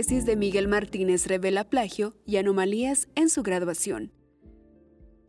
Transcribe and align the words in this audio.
Tesis 0.00 0.24
de 0.24 0.34
Miguel 0.34 0.66
Martínez 0.66 1.26
revela 1.26 1.68
plagio 1.68 2.16
y 2.24 2.38
anomalías 2.38 3.06
en 3.16 3.28
su 3.28 3.42
graduación. 3.42 4.12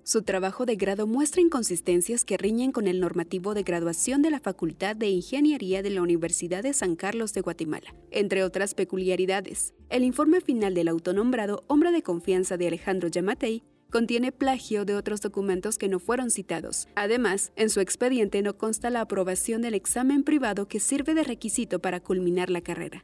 Su 0.03 0.21
trabajo 0.21 0.65
de 0.65 0.77
grado 0.77 1.07
muestra 1.07 1.41
inconsistencias 1.41 2.23
que 2.23 2.37
riñen 2.37 2.71
con 2.71 2.87
el 2.87 3.01
normativo 3.01 3.53
de 3.53 3.63
graduación 3.63 4.21
de 4.21 4.29
la 4.29 4.39
Facultad 4.39 4.95
de 4.95 5.09
Ingeniería 5.09 5.83
de 5.83 5.89
la 5.89 6.01
Universidad 6.01 6.63
de 6.63 6.71
San 6.71 6.95
Carlos 6.95 7.33
de 7.33 7.41
Guatemala. 7.41 7.93
Entre 8.11 8.45
otras 8.45 8.73
peculiaridades, 8.73 9.73
el 9.89 10.05
informe 10.05 10.39
final 10.39 10.73
del 10.73 10.87
autonombrado 10.87 11.65
hombre 11.67 11.91
de 11.91 12.01
confianza 12.01 12.55
de 12.55 12.67
Alejandro 12.67 13.09
Yamatei 13.09 13.63
contiene 13.89 14.31
plagio 14.31 14.85
de 14.85 14.95
otros 14.95 15.19
documentos 15.19 15.77
que 15.77 15.89
no 15.89 15.99
fueron 15.99 16.31
citados. 16.31 16.87
Además, 16.95 17.51
en 17.57 17.69
su 17.69 17.81
expediente 17.81 18.41
no 18.41 18.57
consta 18.57 18.89
la 18.89 19.01
aprobación 19.01 19.63
del 19.63 19.73
examen 19.73 20.23
privado 20.23 20.69
que 20.69 20.79
sirve 20.79 21.13
de 21.13 21.25
requisito 21.25 21.79
para 21.79 21.99
culminar 21.99 22.49
la 22.49 22.61
carrera. 22.61 23.03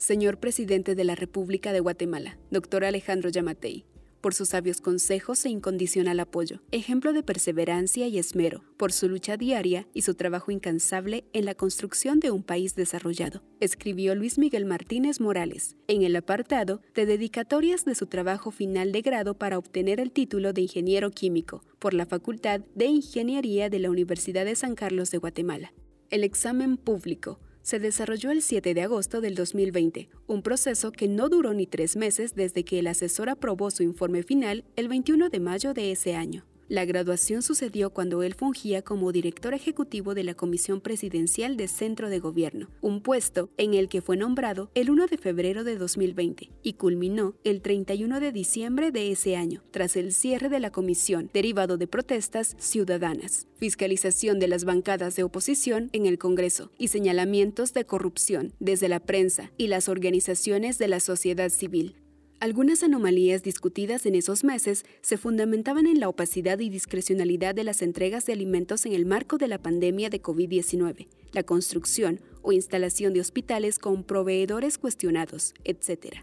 Señor 0.00 0.38
Presidente 0.38 0.94
de 0.94 1.04
la 1.04 1.14
República 1.14 1.74
de 1.74 1.80
Guatemala, 1.80 2.38
doctor 2.50 2.84
Alejandro 2.84 3.28
Yamatei, 3.28 3.84
por 4.22 4.32
sus 4.32 4.48
sabios 4.48 4.80
consejos 4.80 5.44
e 5.44 5.50
incondicional 5.50 6.18
apoyo, 6.20 6.62
ejemplo 6.70 7.12
de 7.12 7.22
perseverancia 7.22 8.08
y 8.08 8.18
esmero, 8.18 8.64
por 8.78 8.92
su 8.92 9.10
lucha 9.10 9.36
diaria 9.36 9.86
y 9.92 10.00
su 10.00 10.14
trabajo 10.14 10.52
incansable 10.52 11.24
en 11.34 11.44
la 11.44 11.54
construcción 11.54 12.18
de 12.18 12.30
un 12.30 12.42
país 12.42 12.74
desarrollado, 12.76 13.42
escribió 13.60 14.14
Luis 14.14 14.38
Miguel 14.38 14.64
Martínez 14.64 15.20
Morales 15.20 15.76
en 15.86 16.00
el 16.00 16.16
apartado 16.16 16.80
de 16.94 17.04
dedicatorias 17.04 17.84
de 17.84 17.94
su 17.94 18.06
trabajo 18.06 18.50
final 18.50 18.92
de 18.92 19.02
grado 19.02 19.34
para 19.34 19.58
obtener 19.58 20.00
el 20.00 20.12
título 20.12 20.54
de 20.54 20.62
ingeniero 20.62 21.10
químico 21.10 21.62
por 21.78 21.92
la 21.92 22.06
Facultad 22.06 22.62
de 22.74 22.86
Ingeniería 22.86 23.68
de 23.68 23.80
la 23.80 23.90
Universidad 23.90 24.46
de 24.46 24.56
San 24.56 24.76
Carlos 24.76 25.10
de 25.10 25.18
Guatemala. 25.18 25.74
El 26.08 26.24
examen 26.24 26.78
público 26.78 27.38
se 27.62 27.78
desarrolló 27.78 28.30
el 28.30 28.42
7 28.42 28.74
de 28.74 28.82
agosto 28.82 29.20
del 29.20 29.34
2020, 29.34 30.08
un 30.26 30.42
proceso 30.42 30.92
que 30.92 31.08
no 31.08 31.28
duró 31.28 31.54
ni 31.54 31.66
tres 31.66 31.96
meses 31.96 32.34
desde 32.34 32.64
que 32.64 32.78
el 32.78 32.86
asesor 32.86 33.28
aprobó 33.28 33.70
su 33.70 33.82
informe 33.82 34.22
final 34.22 34.64
el 34.76 34.88
21 34.88 35.28
de 35.28 35.40
mayo 35.40 35.74
de 35.74 35.92
ese 35.92 36.14
año. 36.14 36.44
La 36.70 36.84
graduación 36.84 37.42
sucedió 37.42 37.90
cuando 37.90 38.22
él 38.22 38.34
fungía 38.34 38.82
como 38.82 39.10
director 39.10 39.54
ejecutivo 39.54 40.14
de 40.14 40.22
la 40.22 40.34
Comisión 40.34 40.80
Presidencial 40.80 41.56
de 41.56 41.66
Centro 41.66 42.08
de 42.08 42.20
Gobierno, 42.20 42.68
un 42.80 43.02
puesto 43.02 43.50
en 43.56 43.74
el 43.74 43.88
que 43.88 44.00
fue 44.00 44.16
nombrado 44.16 44.70
el 44.76 44.88
1 44.88 45.08
de 45.08 45.18
febrero 45.18 45.64
de 45.64 45.76
2020 45.76 46.48
y 46.62 46.74
culminó 46.74 47.34
el 47.42 47.60
31 47.60 48.20
de 48.20 48.30
diciembre 48.30 48.92
de 48.92 49.10
ese 49.10 49.34
año, 49.34 49.64
tras 49.72 49.96
el 49.96 50.14
cierre 50.14 50.48
de 50.48 50.60
la 50.60 50.70
comisión 50.70 51.28
derivado 51.34 51.76
de 51.76 51.88
protestas 51.88 52.54
ciudadanas, 52.60 53.48
fiscalización 53.56 54.38
de 54.38 54.46
las 54.46 54.64
bancadas 54.64 55.16
de 55.16 55.24
oposición 55.24 55.90
en 55.92 56.06
el 56.06 56.18
Congreso 56.18 56.70
y 56.78 56.86
señalamientos 56.86 57.74
de 57.74 57.84
corrupción 57.84 58.52
desde 58.60 58.88
la 58.88 59.00
prensa 59.00 59.50
y 59.56 59.66
las 59.66 59.88
organizaciones 59.88 60.78
de 60.78 60.86
la 60.86 61.00
sociedad 61.00 61.50
civil. 61.50 61.96
Algunas 62.40 62.82
anomalías 62.82 63.42
discutidas 63.42 64.06
en 64.06 64.14
esos 64.14 64.44
meses 64.44 64.86
se 65.02 65.18
fundamentaban 65.18 65.86
en 65.86 66.00
la 66.00 66.08
opacidad 66.08 66.58
y 66.58 66.70
discrecionalidad 66.70 67.54
de 67.54 67.64
las 67.64 67.82
entregas 67.82 68.24
de 68.24 68.32
alimentos 68.32 68.86
en 68.86 68.94
el 68.94 69.04
marco 69.04 69.36
de 69.36 69.46
la 69.46 69.58
pandemia 69.58 70.08
de 70.08 70.22
COVID-19, 70.22 71.06
la 71.32 71.42
construcción 71.42 72.22
o 72.40 72.52
instalación 72.52 73.12
de 73.12 73.20
hospitales 73.20 73.78
con 73.78 74.04
proveedores 74.04 74.78
cuestionados, 74.78 75.52
etc. 75.64 76.20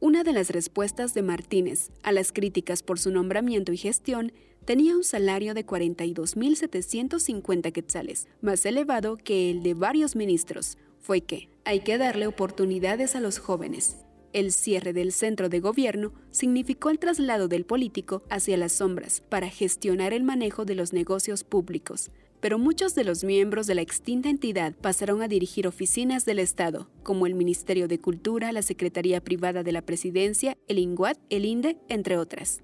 Una 0.00 0.24
de 0.24 0.32
las 0.32 0.48
respuestas 0.48 1.12
de 1.12 1.20
Martínez 1.20 1.90
a 2.02 2.10
las 2.10 2.32
críticas 2.32 2.82
por 2.82 2.98
su 2.98 3.10
nombramiento 3.10 3.72
y 3.72 3.76
gestión 3.76 4.32
tenía 4.64 4.96
un 4.96 5.04
salario 5.04 5.52
de 5.52 5.66
42.750 5.66 7.72
quetzales, 7.72 8.26
más 8.40 8.64
elevado 8.64 9.18
que 9.18 9.50
el 9.50 9.62
de 9.62 9.74
varios 9.74 10.16
ministros. 10.16 10.78
Fue 10.98 11.20
que 11.20 11.50
hay 11.66 11.80
que 11.80 11.98
darle 11.98 12.26
oportunidades 12.26 13.16
a 13.16 13.20
los 13.20 13.38
jóvenes, 13.38 13.98
el 14.32 14.52
cierre 14.52 14.92
del 14.92 15.12
centro 15.12 15.48
de 15.48 15.60
gobierno 15.60 16.12
significó 16.30 16.90
el 16.90 16.98
traslado 16.98 17.48
del 17.48 17.64
político 17.64 18.22
hacia 18.30 18.56
las 18.56 18.72
sombras 18.72 19.20
para 19.20 19.48
gestionar 19.48 20.12
el 20.12 20.24
manejo 20.24 20.64
de 20.64 20.74
los 20.74 20.92
negocios 20.92 21.44
públicos, 21.44 22.10
pero 22.40 22.58
muchos 22.58 22.94
de 22.94 23.04
los 23.04 23.24
miembros 23.24 23.66
de 23.66 23.74
la 23.74 23.82
extinta 23.82 24.28
entidad 24.28 24.74
pasaron 24.80 25.22
a 25.22 25.28
dirigir 25.28 25.66
oficinas 25.66 26.24
del 26.24 26.38
Estado, 26.38 26.88
como 27.02 27.26
el 27.26 27.34
Ministerio 27.34 27.88
de 27.88 28.00
Cultura, 28.00 28.52
la 28.52 28.62
Secretaría 28.62 29.20
Privada 29.22 29.62
de 29.62 29.72
la 29.72 29.82
Presidencia, 29.82 30.56
el 30.68 30.78
INGUAT, 30.78 31.18
el 31.30 31.44
INDE, 31.44 31.78
entre 31.88 32.16
otras. 32.16 32.60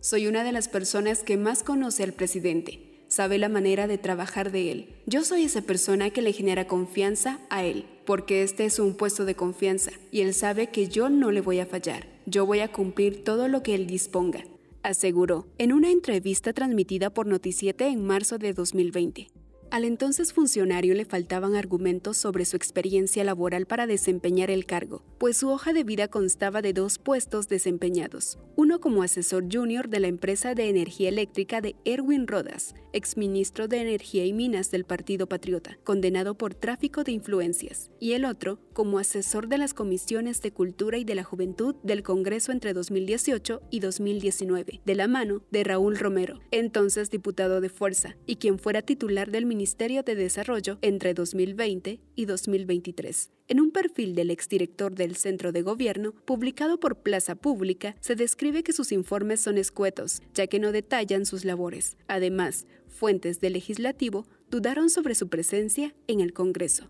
Soy 0.00 0.26
una 0.26 0.44
de 0.44 0.52
las 0.52 0.68
personas 0.68 1.22
que 1.22 1.36
más 1.36 1.62
conoce 1.62 2.02
al 2.02 2.12
presidente 2.12 2.94
sabe 3.14 3.38
la 3.38 3.48
manera 3.48 3.86
de 3.86 3.98
trabajar 3.98 4.50
de 4.50 4.72
él. 4.72 4.88
Yo 5.06 5.24
soy 5.24 5.44
esa 5.44 5.62
persona 5.62 6.10
que 6.10 6.22
le 6.22 6.32
genera 6.32 6.66
confianza 6.66 7.38
a 7.48 7.64
él, 7.64 7.86
porque 8.04 8.42
este 8.42 8.64
es 8.64 8.78
un 8.78 8.94
puesto 8.94 9.24
de 9.24 9.34
confianza 9.34 9.90
y 10.10 10.20
él 10.20 10.34
sabe 10.34 10.68
que 10.68 10.88
yo 10.88 11.08
no 11.08 11.30
le 11.30 11.40
voy 11.40 11.60
a 11.60 11.66
fallar. 11.66 12.06
Yo 12.26 12.46
voy 12.46 12.60
a 12.60 12.72
cumplir 12.72 13.24
todo 13.24 13.48
lo 13.48 13.62
que 13.62 13.74
él 13.74 13.86
disponga, 13.86 14.44
aseguró 14.82 15.46
en 15.58 15.72
una 15.72 15.90
entrevista 15.90 16.52
transmitida 16.52 17.10
por 17.10 17.26
Noticiete 17.26 17.86
en 17.86 18.04
marzo 18.04 18.38
de 18.38 18.52
2020. 18.52 19.28
Al 19.70 19.84
entonces 19.84 20.32
funcionario 20.32 20.94
le 20.94 21.04
faltaban 21.04 21.56
argumentos 21.56 22.16
sobre 22.16 22.44
su 22.44 22.54
experiencia 22.56 23.24
laboral 23.24 23.66
para 23.66 23.88
desempeñar 23.88 24.48
el 24.48 24.66
cargo, 24.66 25.02
pues 25.18 25.38
su 25.38 25.48
hoja 25.48 25.72
de 25.72 25.82
vida 25.82 26.06
constaba 26.06 26.62
de 26.62 26.72
dos 26.72 26.98
puestos 26.98 27.48
desempeñados, 27.48 28.38
uno 28.54 28.80
como 28.80 29.02
asesor 29.02 29.46
junior 29.52 29.88
de 29.88 29.98
la 29.98 30.06
empresa 30.06 30.54
de 30.54 30.68
energía 30.68 31.08
eléctrica 31.08 31.60
de 31.60 31.74
Erwin 31.84 32.28
Rodas, 32.28 32.76
exministro 32.94 33.68
de 33.68 33.80
Energía 33.80 34.24
y 34.24 34.32
Minas 34.32 34.70
del 34.70 34.84
Partido 34.84 35.28
Patriota, 35.28 35.78
condenado 35.84 36.36
por 36.36 36.54
tráfico 36.54 37.04
de 37.04 37.12
influencias, 37.12 37.90
y 38.00 38.12
el 38.12 38.24
otro 38.24 38.60
como 38.72 38.98
asesor 38.98 39.48
de 39.48 39.58
las 39.58 39.74
comisiones 39.74 40.40
de 40.40 40.52
Cultura 40.52 40.96
y 40.96 41.04
de 41.04 41.14
la 41.14 41.24
Juventud 41.24 41.74
del 41.82 42.02
Congreso 42.02 42.52
entre 42.52 42.72
2018 42.72 43.60
y 43.70 43.80
2019, 43.80 44.80
de 44.84 44.94
la 44.94 45.08
mano 45.08 45.42
de 45.50 45.64
Raúl 45.64 45.98
Romero, 45.98 46.40
entonces 46.50 47.10
diputado 47.10 47.60
de 47.60 47.68
Fuerza, 47.68 48.16
y 48.26 48.36
quien 48.36 48.58
fuera 48.58 48.82
titular 48.82 49.30
del 49.30 49.44
Ministerio 49.44 50.02
de 50.02 50.14
Desarrollo 50.14 50.78
entre 50.80 51.14
2020 51.14 52.00
y 52.14 52.24
2023. 52.24 53.30
En 53.46 53.60
un 53.60 53.72
perfil 53.72 54.14
del 54.14 54.30
exdirector 54.30 54.94
del 54.94 55.16
Centro 55.16 55.52
de 55.52 55.60
Gobierno, 55.60 56.12
publicado 56.24 56.80
por 56.80 57.02
Plaza 57.02 57.34
Pública, 57.34 57.94
se 58.00 58.16
describe 58.16 58.62
que 58.62 58.72
sus 58.72 58.90
informes 58.90 59.40
son 59.40 59.58
escuetos, 59.58 60.22
ya 60.32 60.46
que 60.46 60.58
no 60.58 60.72
detallan 60.72 61.26
sus 61.26 61.44
labores. 61.44 61.98
Además, 62.06 62.66
fuentes 62.88 63.40
del 63.40 63.52
legislativo 63.52 64.26
dudaron 64.50 64.88
sobre 64.88 65.14
su 65.14 65.28
presencia 65.28 65.94
en 66.06 66.20
el 66.20 66.32
Congreso. 66.32 66.88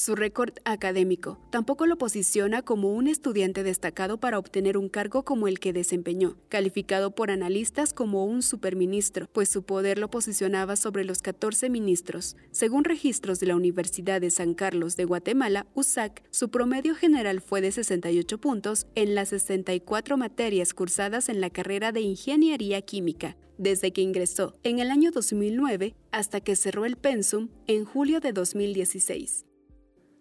Su 0.00 0.14
récord 0.14 0.54
académico 0.64 1.38
tampoco 1.50 1.84
lo 1.84 1.98
posiciona 1.98 2.62
como 2.62 2.90
un 2.94 3.06
estudiante 3.06 3.62
destacado 3.62 4.18
para 4.18 4.38
obtener 4.38 4.78
un 4.78 4.88
cargo 4.88 5.26
como 5.26 5.46
el 5.46 5.60
que 5.60 5.74
desempeñó, 5.74 6.38
calificado 6.48 7.14
por 7.14 7.30
analistas 7.30 7.92
como 7.92 8.24
un 8.24 8.40
superministro, 8.40 9.28
pues 9.30 9.50
su 9.50 9.62
poder 9.62 9.98
lo 9.98 10.08
posicionaba 10.08 10.76
sobre 10.76 11.04
los 11.04 11.20
14 11.20 11.68
ministros. 11.68 12.34
Según 12.50 12.84
registros 12.84 13.40
de 13.40 13.48
la 13.48 13.56
Universidad 13.56 14.22
de 14.22 14.30
San 14.30 14.54
Carlos 14.54 14.96
de 14.96 15.04
Guatemala, 15.04 15.66
USAC, 15.74 16.22
su 16.30 16.48
promedio 16.48 16.94
general 16.94 17.42
fue 17.42 17.60
de 17.60 17.70
68 17.70 18.40
puntos 18.40 18.86
en 18.94 19.14
las 19.14 19.28
64 19.28 20.16
materias 20.16 20.72
cursadas 20.72 21.28
en 21.28 21.42
la 21.42 21.50
carrera 21.50 21.92
de 21.92 22.00
Ingeniería 22.00 22.80
Química, 22.80 23.36
desde 23.58 23.92
que 23.92 24.00
ingresó 24.00 24.54
en 24.62 24.78
el 24.78 24.90
año 24.90 25.10
2009 25.10 25.94
hasta 26.10 26.40
que 26.40 26.56
cerró 26.56 26.86
el 26.86 26.96
pensum 26.96 27.50
en 27.66 27.84
julio 27.84 28.20
de 28.20 28.32
2016. 28.32 29.44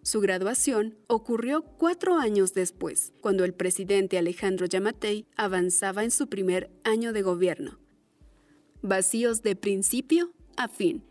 Su 0.09 0.21
graduación 0.21 0.95
ocurrió 1.06 1.61
cuatro 1.61 2.17
años 2.17 2.56
después, 2.56 3.13
cuando 3.21 3.45
el 3.45 3.53
presidente 3.53 4.17
Alejandro 4.17 4.65
Yamatei 4.65 5.27
avanzaba 5.35 6.03
en 6.03 6.09
su 6.09 6.27
primer 6.27 6.71
año 6.83 7.13
de 7.13 7.21
gobierno. 7.21 7.77
Vacíos 8.81 9.44
de 9.44 9.56
principio 9.56 10.31
a 10.57 10.67
fin. 10.67 11.03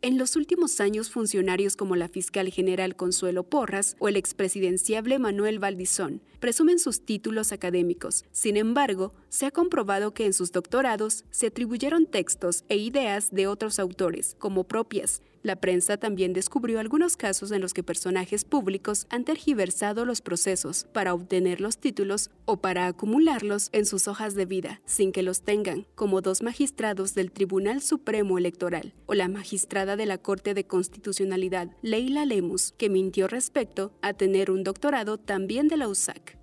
En 0.00 0.16
los 0.16 0.36
últimos 0.36 0.80
años, 0.80 1.10
funcionarios 1.10 1.76
como 1.76 1.96
la 1.96 2.08
fiscal 2.08 2.48
general 2.48 2.96
Consuelo 2.96 3.42
Porras 3.42 3.94
o 3.98 4.08
el 4.08 4.16
expresidenciable 4.16 5.18
Manuel 5.18 5.58
Valdizón 5.58 6.22
presumen 6.38 6.78
sus 6.78 7.04
títulos 7.04 7.52
académicos. 7.52 8.24
Sin 8.32 8.56
embargo, 8.56 9.12
se 9.28 9.44
ha 9.44 9.50
comprobado 9.50 10.14
que 10.14 10.24
en 10.24 10.32
sus 10.32 10.50
doctorados 10.50 11.26
se 11.30 11.48
atribuyeron 11.48 12.06
textos 12.06 12.64
e 12.70 12.78
ideas 12.78 13.30
de 13.32 13.46
otros 13.46 13.78
autores 13.78 14.34
como 14.38 14.64
propias, 14.64 15.20
la 15.42 15.56
prensa 15.56 15.96
también 15.96 16.34
descubrió 16.34 16.80
algunos 16.80 17.16
casos 17.16 17.50
en 17.50 17.62
los 17.62 17.72
que 17.72 17.82
personajes 17.82 18.44
públicos 18.44 19.06
han 19.08 19.24
tergiversado 19.24 20.04
los 20.04 20.20
procesos 20.20 20.86
para 20.92 21.14
obtener 21.14 21.60
los 21.60 21.78
títulos 21.78 22.30
o 22.44 22.58
para 22.58 22.86
acumularlos 22.86 23.70
en 23.72 23.86
sus 23.86 24.06
hojas 24.06 24.34
de 24.34 24.44
vida 24.44 24.82
sin 24.84 25.12
que 25.12 25.22
los 25.22 25.42
tengan, 25.42 25.86
como 25.94 26.20
dos 26.20 26.42
magistrados 26.42 27.14
del 27.14 27.32
Tribunal 27.32 27.80
Supremo 27.80 28.36
Electoral 28.36 28.92
o 29.06 29.14
la 29.14 29.28
magistrada 29.28 29.96
de 29.96 30.06
la 30.06 30.18
Corte 30.18 30.52
de 30.52 30.66
Constitucionalidad, 30.66 31.70
Leila 31.80 32.26
Lemus, 32.26 32.72
que 32.72 32.90
mintió 32.90 33.26
respecto 33.26 33.92
a 34.02 34.12
tener 34.12 34.50
un 34.50 34.62
doctorado 34.62 35.16
también 35.16 35.68
de 35.68 35.78
la 35.78 35.88
USAC. 35.88 36.38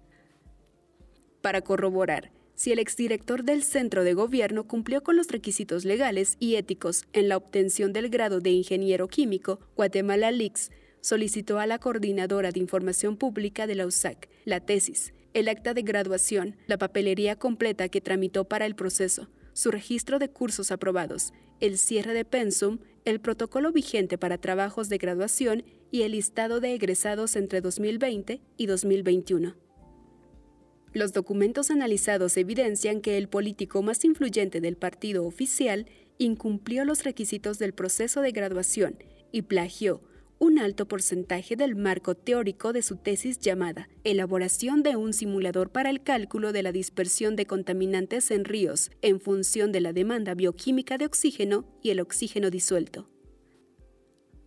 Para 1.41 1.61
corroborar, 1.61 2.31
si 2.57 2.71
el 2.71 2.80
exdirector 2.80 3.44
del 3.44 3.62
centro 3.62 4.04
de 4.04 4.15
gobierno 4.15 4.68
cumplió 4.68 5.04
con 5.04 5.15
los 5.15 5.27
requisitos 5.27 5.86
legales 5.86 6.38
y 6.39 6.56
éticos 6.56 7.06
en 7.13 7.30
la 7.30 7.38
obtención 7.38 7.94
del 7.94 8.09
grado 8.09 8.39
de 8.39 8.50
ingeniero 8.50 9.07
químico, 9.07 9.59
Guatemala 9.75 10.31
Leaks 10.31 10.71
solicitó 11.00 11.59
a 11.59 11.68
la 11.68 11.77
coordinadora 11.77 12.51
de 12.51 12.59
información 12.59 13.15
pública 13.15 13.68
de 13.68 13.75
la 13.75 13.86
USAC 13.86 14.27
la 14.44 14.59
tesis, 14.59 15.13
el 15.36 15.50
acta 15.50 15.75
de 15.75 15.83
graduación, 15.83 16.56
la 16.65 16.80
papelería 16.80 17.36
completa 17.36 17.89
que 17.89 18.01
tramitó 18.01 18.45
para 18.45 18.65
el 18.65 18.74
proceso, 18.74 19.30
su 19.54 19.69
registro 19.69 20.18
de 20.18 20.30
cursos 20.30 20.71
aprobados, 20.71 21.33
el 21.59 21.77
cierre 21.77 22.13
de 22.13 22.25
pensum, 22.25 22.80
el 23.06 23.19
protocolo 23.19 23.71
vigente 23.71 24.18
para 24.18 24.39
trabajos 24.39 24.89
de 24.89 24.98
graduación 24.98 25.63
y 25.92 26.01
el 26.01 26.13
listado 26.13 26.59
de 26.59 26.74
egresados 26.74 27.36
entre 27.36 27.62
2020 27.62 28.42
y 28.57 28.65
2021. 28.65 29.66
Los 30.97 31.13
documentos 31.13 31.69
analizados 31.69 32.38
evidencian 32.38 33.01
que 33.01 33.19
el 33.19 33.29
político 33.29 33.83
más 33.83 34.03
influyente 34.03 34.61
del 34.61 34.77
partido 34.77 35.27
oficial 35.27 35.85
incumplió 36.17 36.85
los 36.85 37.03
requisitos 37.03 37.59
del 37.59 37.71
proceso 37.71 38.21
de 38.21 38.31
graduación 38.31 38.97
y 39.31 39.44
plagió 39.44 40.01
un 40.39 40.57
alto 40.57 40.88
porcentaje 40.88 41.55
del 41.55 41.75
marco 41.75 42.15
teórico 42.15 42.73
de 42.73 42.81
su 42.81 42.95
tesis 42.95 43.38
llamada 43.38 43.89
Elaboración 44.05 44.81
de 44.81 44.95
un 44.95 45.13
simulador 45.13 45.69
para 45.69 45.91
el 45.91 46.01
cálculo 46.01 46.51
de 46.51 46.63
la 46.63 46.71
dispersión 46.71 47.35
de 47.35 47.45
contaminantes 47.45 48.31
en 48.31 48.44
ríos 48.44 48.89
en 49.03 49.19
función 49.19 49.71
de 49.71 49.81
la 49.81 49.94
demanda 49.94 50.33
bioquímica 50.33 50.97
de 50.97 51.05
oxígeno 51.05 51.63
y 51.83 51.91
el 51.91 51.99
oxígeno 51.99 52.49
disuelto 52.49 53.07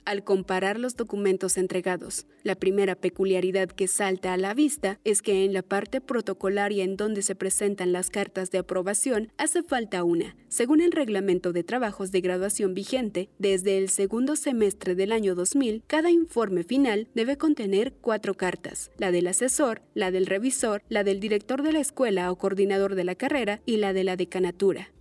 al 0.05 0.25
comparar 0.25 0.79
los 0.79 0.97
documentos 0.97 1.59
entregados. 1.59 2.27
La 2.43 2.55
primera 2.55 2.95
peculiaridad 2.95 3.69
que 3.69 3.89
salta 3.89 4.33
a 4.33 4.37
la 4.37 4.55
vista 4.55 4.99
es 5.05 5.23
que 5.23 5.45
en 5.45 5.53
la 5.53 5.63
parte 5.63 6.01
protocolaria 6.01 6.85
en 6.85 6.97
donde 6.97 7.23
se 7.23 7.35
presentan 7.35 7.93
las 7.93 8.11
cartas 8.11 8.51
de 8.51 8.59
aprobación 8.59 9.33
hace 9.37 9.63
falta 9.63 10.05
una. 10.05 10.37
Según 10.49 10.81
el 10.81 10.93
reglamento 10.93 11.53
de 11.53 11.65
trabajos 11.65 12.13
de 12.13 12.21
graduación 12.21 12.75
vigente, 12.75 13.29
desde 13.39 13.79
el 13.79 13.89
segundo 13.89 14.37
semestre 14.37 14.95
del 14.95 15.13
año 15.13 15.35
2000, 15.35 15.83
cada 15.87 16.11
informe 16.11 16.65
final 16.65 17.09
debe 17.15 17.37
contener 17.37 17.93
cuatro 18.01 18.35
cartas, 18.35 18.91
la 18.99 19.11
del 19.11 19.27
asesor, 19.27 19.83
la 19.95 20.11
del 20.11 20.27
revisor, 20.27 20.83
la 20.89 21.05
del 21.05 21.21
director 21.21 21.63
de 21.63 21.73
la 21.73 21.81
escuela 21.81 22.31
o 22.31 22.37
coordinador 22.37 22.95
de 22.95 23.05
la 23.05 23.15
carrera 23.15 23.61
y 23.67 23.77
la 23.77 23.93
de 23.93 24.05
la 24.05 24.17
decanatura. 24.17 24.93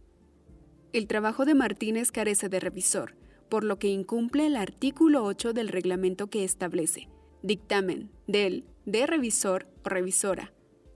El 0.91 1.07
trabajo 1.07 1.45
de 1.45 1.53
Martínez 1.53 2.11
carece 2.11 2.49
de 2.49 2.59
revisor 2.59 3.13
por 3.49 3.63
lo 3.63 3.79
que 3.79 3.89
incumple 3.89 4.47
el 4.47 4.55
artículo 4.55 5.23
8 5.23 5.53
del 5.53 5.67
reglamento 5.67 6.27
que 6.27 6.43
establece 6.43 7.09
dictamen 7.41 8.11
del 8.27 8.65
de 8.85 9.07
revisor 9.07 9.67
o 9.85 9.89
revisora. 9.89 10.53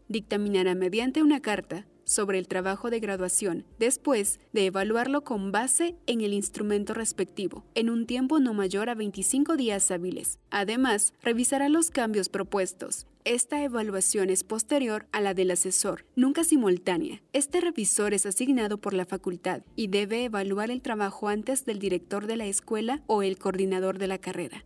Dictaminará 0.08 0.76
mediante 0.76 1.24
una 1.24 1.42
carta 1.42 1.86
sobre 2.14 2.38
el 2.38 2.48
trabajo 2.48 2.90
de 2.90 3.00
graduación, 3.00 3.66
después 3.80 4.40
de 4.54 4.68
evaluarlo 4.68 5.24
con 5.24 5.52
base 5.52 5.96
en 6.08 6.22
el 6.22 6.34
instrumento 6.34 6.94
respectivo, 6.94 7.66
en 7.76 7.90
un 7.90 8.06
tiempo 8.06 8.40
no 8.40 8.54
mayor 8.54 8.90
a 8.90 8.96
25 8.96 9.58
días 9.58 9.92
hábiles. 9.92 10.40
Además, 10.52 11.14
revisará 11.22 11.70
los 11.70 11.90
cambios 11.90 12.30
propuestos. 12.30 13.08
Esta 13.26 13.64
evaluación 13.64 14.30
es 14.30 14.44
posterior 14.44 15.08
a 15.12 15.22
la 15.22 15.34
del 15.34 15.52
asesor, 15.52 16.06
nunca 16.16 16.44
simultánea. 16.44 17.22
Este 17.32 17.62
revisor 17.62 18.14
es 18.14 18.26
asignado 18.26 18.78
por 18.80 18.94
la 18.94 19.06
facultad 19.06 19.62
y 19.76 19.88
debe 19.88 20.26
evaluar 20.26 20.72
el 20.72 20.82
trabajo 20.82 21.30
antes 21.30 21.66
del 21.66 21.80
director 21.80 22.28
de 22.28 22.38
la 22.38 22.46
escuela 22.46 23.02
o 23.08 23.24
el 23.24 23.38
coordinador 23.38 23.98
de 23.98 24.08
la 24.08 24.18
carrera. 24.18 24.66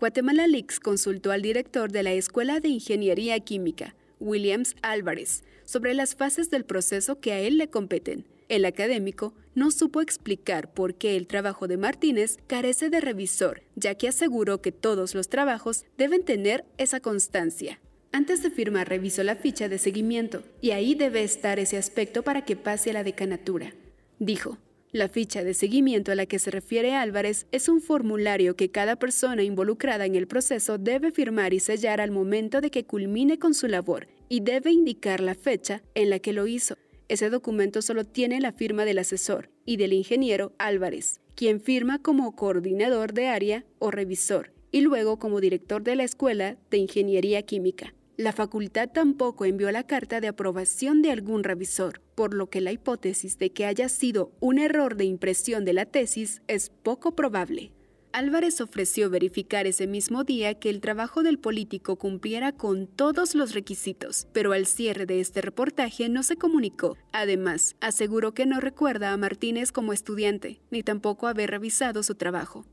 Guatemala 0.00 0.46
Leaks 0.48 0.80
consultó 0.80 1.30
al 1.30 1.40
director 1.40 1.90
de 1.92 2.02
la 2.02 2.12
Escuela 2.12 2.60
de 2.60 2.68
Ingeniería 2.68 3.38
Química, 3.40 3.94
Williams 4.18 4.74
Álvarez, 4.82 5.44
sobre 5.64 5.94
las 5.94 6.14
fases 6.14 6.50
del 6.50 6.64
proceso 6.64 7.20
que 7.20 7.32
a 7.32 7.40
él 7.40 7.58
le 7.58 7.68
competen. 7.68 8.26
El 8.48 8.64
académico 8.64 9.34
no 9.54 9.70
supo 9.70 10.00
explicar 10.00 10.72
por 10.72 10.94
qué 10.94 11.16
el 11.16 11.26
trabajo 11.26 11.66
de 11.66 11.76
Martínez 11.76 12.38
carece 12.46 12.90
de 12.90 13.00
revisor, 13.00 13.62
ya 13.74 13.94
que 13.94 14.08
aseguró 14.08 14.60
que 14.60 14.72
todos 14.72 15.14
los 15.14 15.28
trabajos 15.28 15.84
deben 15.96 16.24
tener 16.24 16.64
esa 16.76 17.00
constancia. 17.00 17.80
Antes 18.12 18.42
de 18.42 18.50
firmar 18.50 18.88
revisó 18.88 19.22
la 19.24 19.36
ficha 19.36 19.68
de 19.68 19.78
seguimiento, 19.78 20.42
y 20.60 20.70
ahí 20.70 20.94
debe 20.94 21.24
estar 21.24 21.58
ese 21.58 21.78
aspecto 21.78 22.22
para 22.22 22.44
que 22.44 22.54
pase 22.54 22.90
a 22.90 22.92
la 22.92 23.04
decanatura. 23.04 23.74
Dijo, 24.18 24.58
la 24.94 25.08
ficha 25.08 25.42
de 25.42 25.54
seguimiento 25.54 26.12
a 26.12 26.14
la 26.14 26.26
que 26.26 26.38
se 26.38 26.52
refiere 26.52 26.94
Álvarez 26.94 27.48
es 27.50 27.68
un 27.68 27.80
formulario 27.80 28.54
que 28.54 28.70
cada 28.70 28.94
persona 28.94 29.42
involucrada 29.42 30.06
en 30.06 30.14
el 30.14 30.28
proceso 30.28 30.78
debe 30.78 31.10
firmar 31.10 31.52
y 31.52 31.58
sellar 31.58 32.00
al 32.00 32.12
momento 32.12 32.60
de 32.60 32.70
que 32.70 32.84
culmine 32.84 33.40
con 33.40 33.54
su 33.54 33.66
labor 33.66 34.06
y 34.28 34.38
debe 34.38 34.70
indicar 34.70 35.18
la 35.18 35.34
fecha 35.34 35.82
en 35.96 36.10
la 36.10 36.20
que 36.20 36.32
lo 36.32 36.46
hizo. 36.46 36.76
Ese 37.08 37.28
documento 37.28 37.82
solo 37.82 38.04
tiene 38.04 38.40
la 38.40 38.52
firma 38.52 38.84
del 38.84 39.00
asesor 39.00 39.50
y 39.66 39.78
del 39.78 39.94
ingeniero 39.94 40.52
Álvarez, 40.58 41.20
quien 41.34 41.60
firma 41.60 42.00
como 42.00 42.36
coordinador 42.36 43.14
de 43.14 43.26
área 43.26 43.64
o 43.80 43.90
revisor 43.90 44.52
y 44.70 44.82
luego 44.82 45.18
como 45.18 45.40
director 45.40 45.82
de 45.82 45.96
la 45.96 46.04
Escuela 46.04 46.56
de 46.70 46.78
Ingeniería 46.78 47.42
Química. 47.42 47.94
La 48.16 48.32
facultad 48.32 48.90
tampoco 48.90 49.44
envió 49.44 49.72
la 49.72 49.82
carta 49.82 50.20
de 50.20 50.28
aprobación 50.28 51.02
de 51.02 51.10
algún 51.10 51.42
revisor, 51.42 52.00
por 52.14 52.32
lo 52.32 52.48
que 52.48 52.60
la 52.60 52.70
hipótesis 52.70 53.38
de 53.38 53.50
que 53.50 53.66
haya 53.66 53.88
sido 53.88 54.30
un 54.38 54.60
error 54.60 54.94
de 54.96 55.04
impresión 55.04 55.64
de 55.64 55.72
la 55.72 55.84
tesis 55.84 56.40
es 56.46 56.70
poco 56.70 57.16
probable. 57.16 57.72
Álvarez 58.12 58.60
ofreció 58.60 59.10
verificar 59.10 59.66
ese 59.66 59.88
mismo 59.88 60.22
día 60.22 60.54
que 60.54 60.70
el 60.70 60.80
trabajo 60.80 61.24
del 61.24 61.40
político 61.40 61.96
cumpliera 61.96 62.52
con 62.52 62.86
todos 62.86 63.34
los 63.34 63.52
requisitos, 63.52 64.28
pero 64.32 64.52
al 64.52 64.66
cierre 64.66 65.06
de 65.06 65.18
este 65.18 65.40
reportaje 65.40 66.08
no 66.08 66.22
se 66.22 66.36
comunicó. 66.36 66.96
Además, 67.10 67.74
aseguró 67.80 68.32
que 68.32 68.46
no 68.46 68.60
recuerda 68.60 69.12
a 69.12 69.16
Martínez 69.16 69.72
como 69.72 69.92
estudiante, 69.92 70.60
ni 70.70 70.84
tampoco 70.84 71.26
haber 71.26 71.50
revisado 71.50 72.04
su 72.04 72.14
trabajo. 72.14 72.64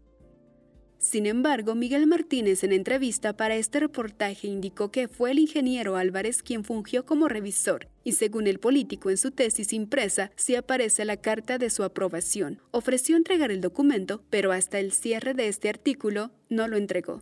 Sin 1.12 1.26
embargo, 1.26 1.76
Miguel 1.76 2.08
Martínez 2.08 2.64
en 2.64 2.72
entrevista 2.72 3.36
para 3.36 3.58
este 3.58 3.82
reportaje 3.82 4.48
indicó 4.48 4.92
que 4.92 5.10
fue 5.10 5.32
el 5.32 5.40
ingeniero 5.40 5.98
Álvarez 5.98 6.42
quien 6.42 6.64
fungió 6.64 7.06
como 7.06 7.28
revisor 7.28 7.90
y 8.06 8.14
según 8.14 8.48
el 8.48 8.60
político 8.60 9.10
en 9.10 9.18
su 9.18 9.32
tesis 9.32 9.74
impresa 9.74 10.32
sí 10.38 10.56
aparece 10.56 11.04
la 11.04 11.18
carta 11.18 11.58
de 11.58 11.70
su 11.70 11.84
aprobación. 11.84 12.62
Ofreció 12.72 13.18
entregar 13.18 13.52
el 13.52 13.60
documento, 13.60 14.24
pero 14.30 14.54
hasta 14.54 14.80
el 14.80 14.94
cierre 14.94 15.34
de 15.34 15.50
este 15.50 15.68
artículo 15.68 16.32
no 16.48 16.70
lo 16.70 16.78
entregó. 16.78 17.22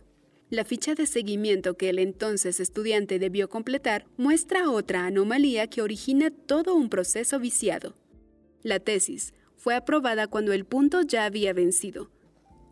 La 0.50 0.64
ficha 0.64 0.94
de 0.94 1.06
seguimiento 1.06 1.76
que 1.76 1.88
el 1.88 1.98
entonces 1.98 2.60
estudiante 2.60 3.18
debió 3.18 3.48
completar 3.48 4.06
muestra 4.16 4.70
otra 4.70 5.06
anomalía 5.06 5.66
que 5.66 5.82
origina 5.82 6.30
todo 6.30 6.76
un 6.76 6.90
proceso 6.90 7.40
viciado. 7.40 7.96
La 8.62 8.78
tesis 8.78 9.34
fue 9.56 9.74
aprobada 9.74 10.28
cuando 10.28 10.52
el 10.52 10.64
punto 10.64 11.02
ya 11.02 11.24
había 11.24 11.52
vencido 11.52 12.08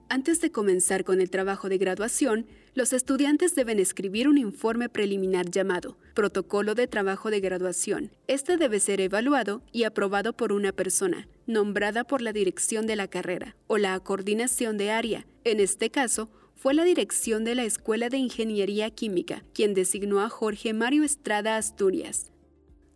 antes 0.08 0.40
de 0.40 0.50
comenzar 0.50 1.04
con 1.04 1.20
el 1.20 1.30
trabajo 1.30 1.68
de 1.68 1.78
graduación, 1.78 2.46
los 2.74 2.92
estudiantes 2.92 3.54
deben 3.54 3.78
escribir 3.78 4.28
un 4.28 4.38
informe 4.38 4.88
preliminar 4.88 5.50
llamado 5.50 5.98
Protocolo 6.14 6.74
de 6.74 6.86
Trabajo 6.86 7.30
de 7.30 7.40
Graduación. 7.40 8.10
Este 8.26 8.56
debe 8.56 8.80
ser 8.80 9.00
evaluado 9.00 9.62
y 9.72 9.84
aprobado 9.84 10.32
por 10.32 10.52
una 10.52 10.72
persona, 10.72 11.28
nombrada 11.46 12.04
por 12.04 12.22
la 12.22 12.32
dirección 12.32 12.86
de 12.86 12.96
la 12.96 13.08
carrera 13.08 13.56
o 13.66 13.78
la 13.78 13.98
coordinación 14.00 14.78
de 14.78 14.90
área. 14.90 15.26
En 15.44 15.60
este 15.60 15.90
caso, 15.90 16.30
fue 16.54 16.74
la 16.74 16.84
dirección 16.84 17.44
de 17.44 17.54
la 17.54 17.64
Escuela 17.64 18.08
de 18.08 18.16
Ingeniería 18.16 18.90
Química 18.90 19.44
quien 19.54 19.74
designó 19.74 20.20
a 20.20 20.28
Jorge 20.28 20.72
Mario 20.72 21.04
Estrada 21.04 21.56
Asturias. 21.56 22.32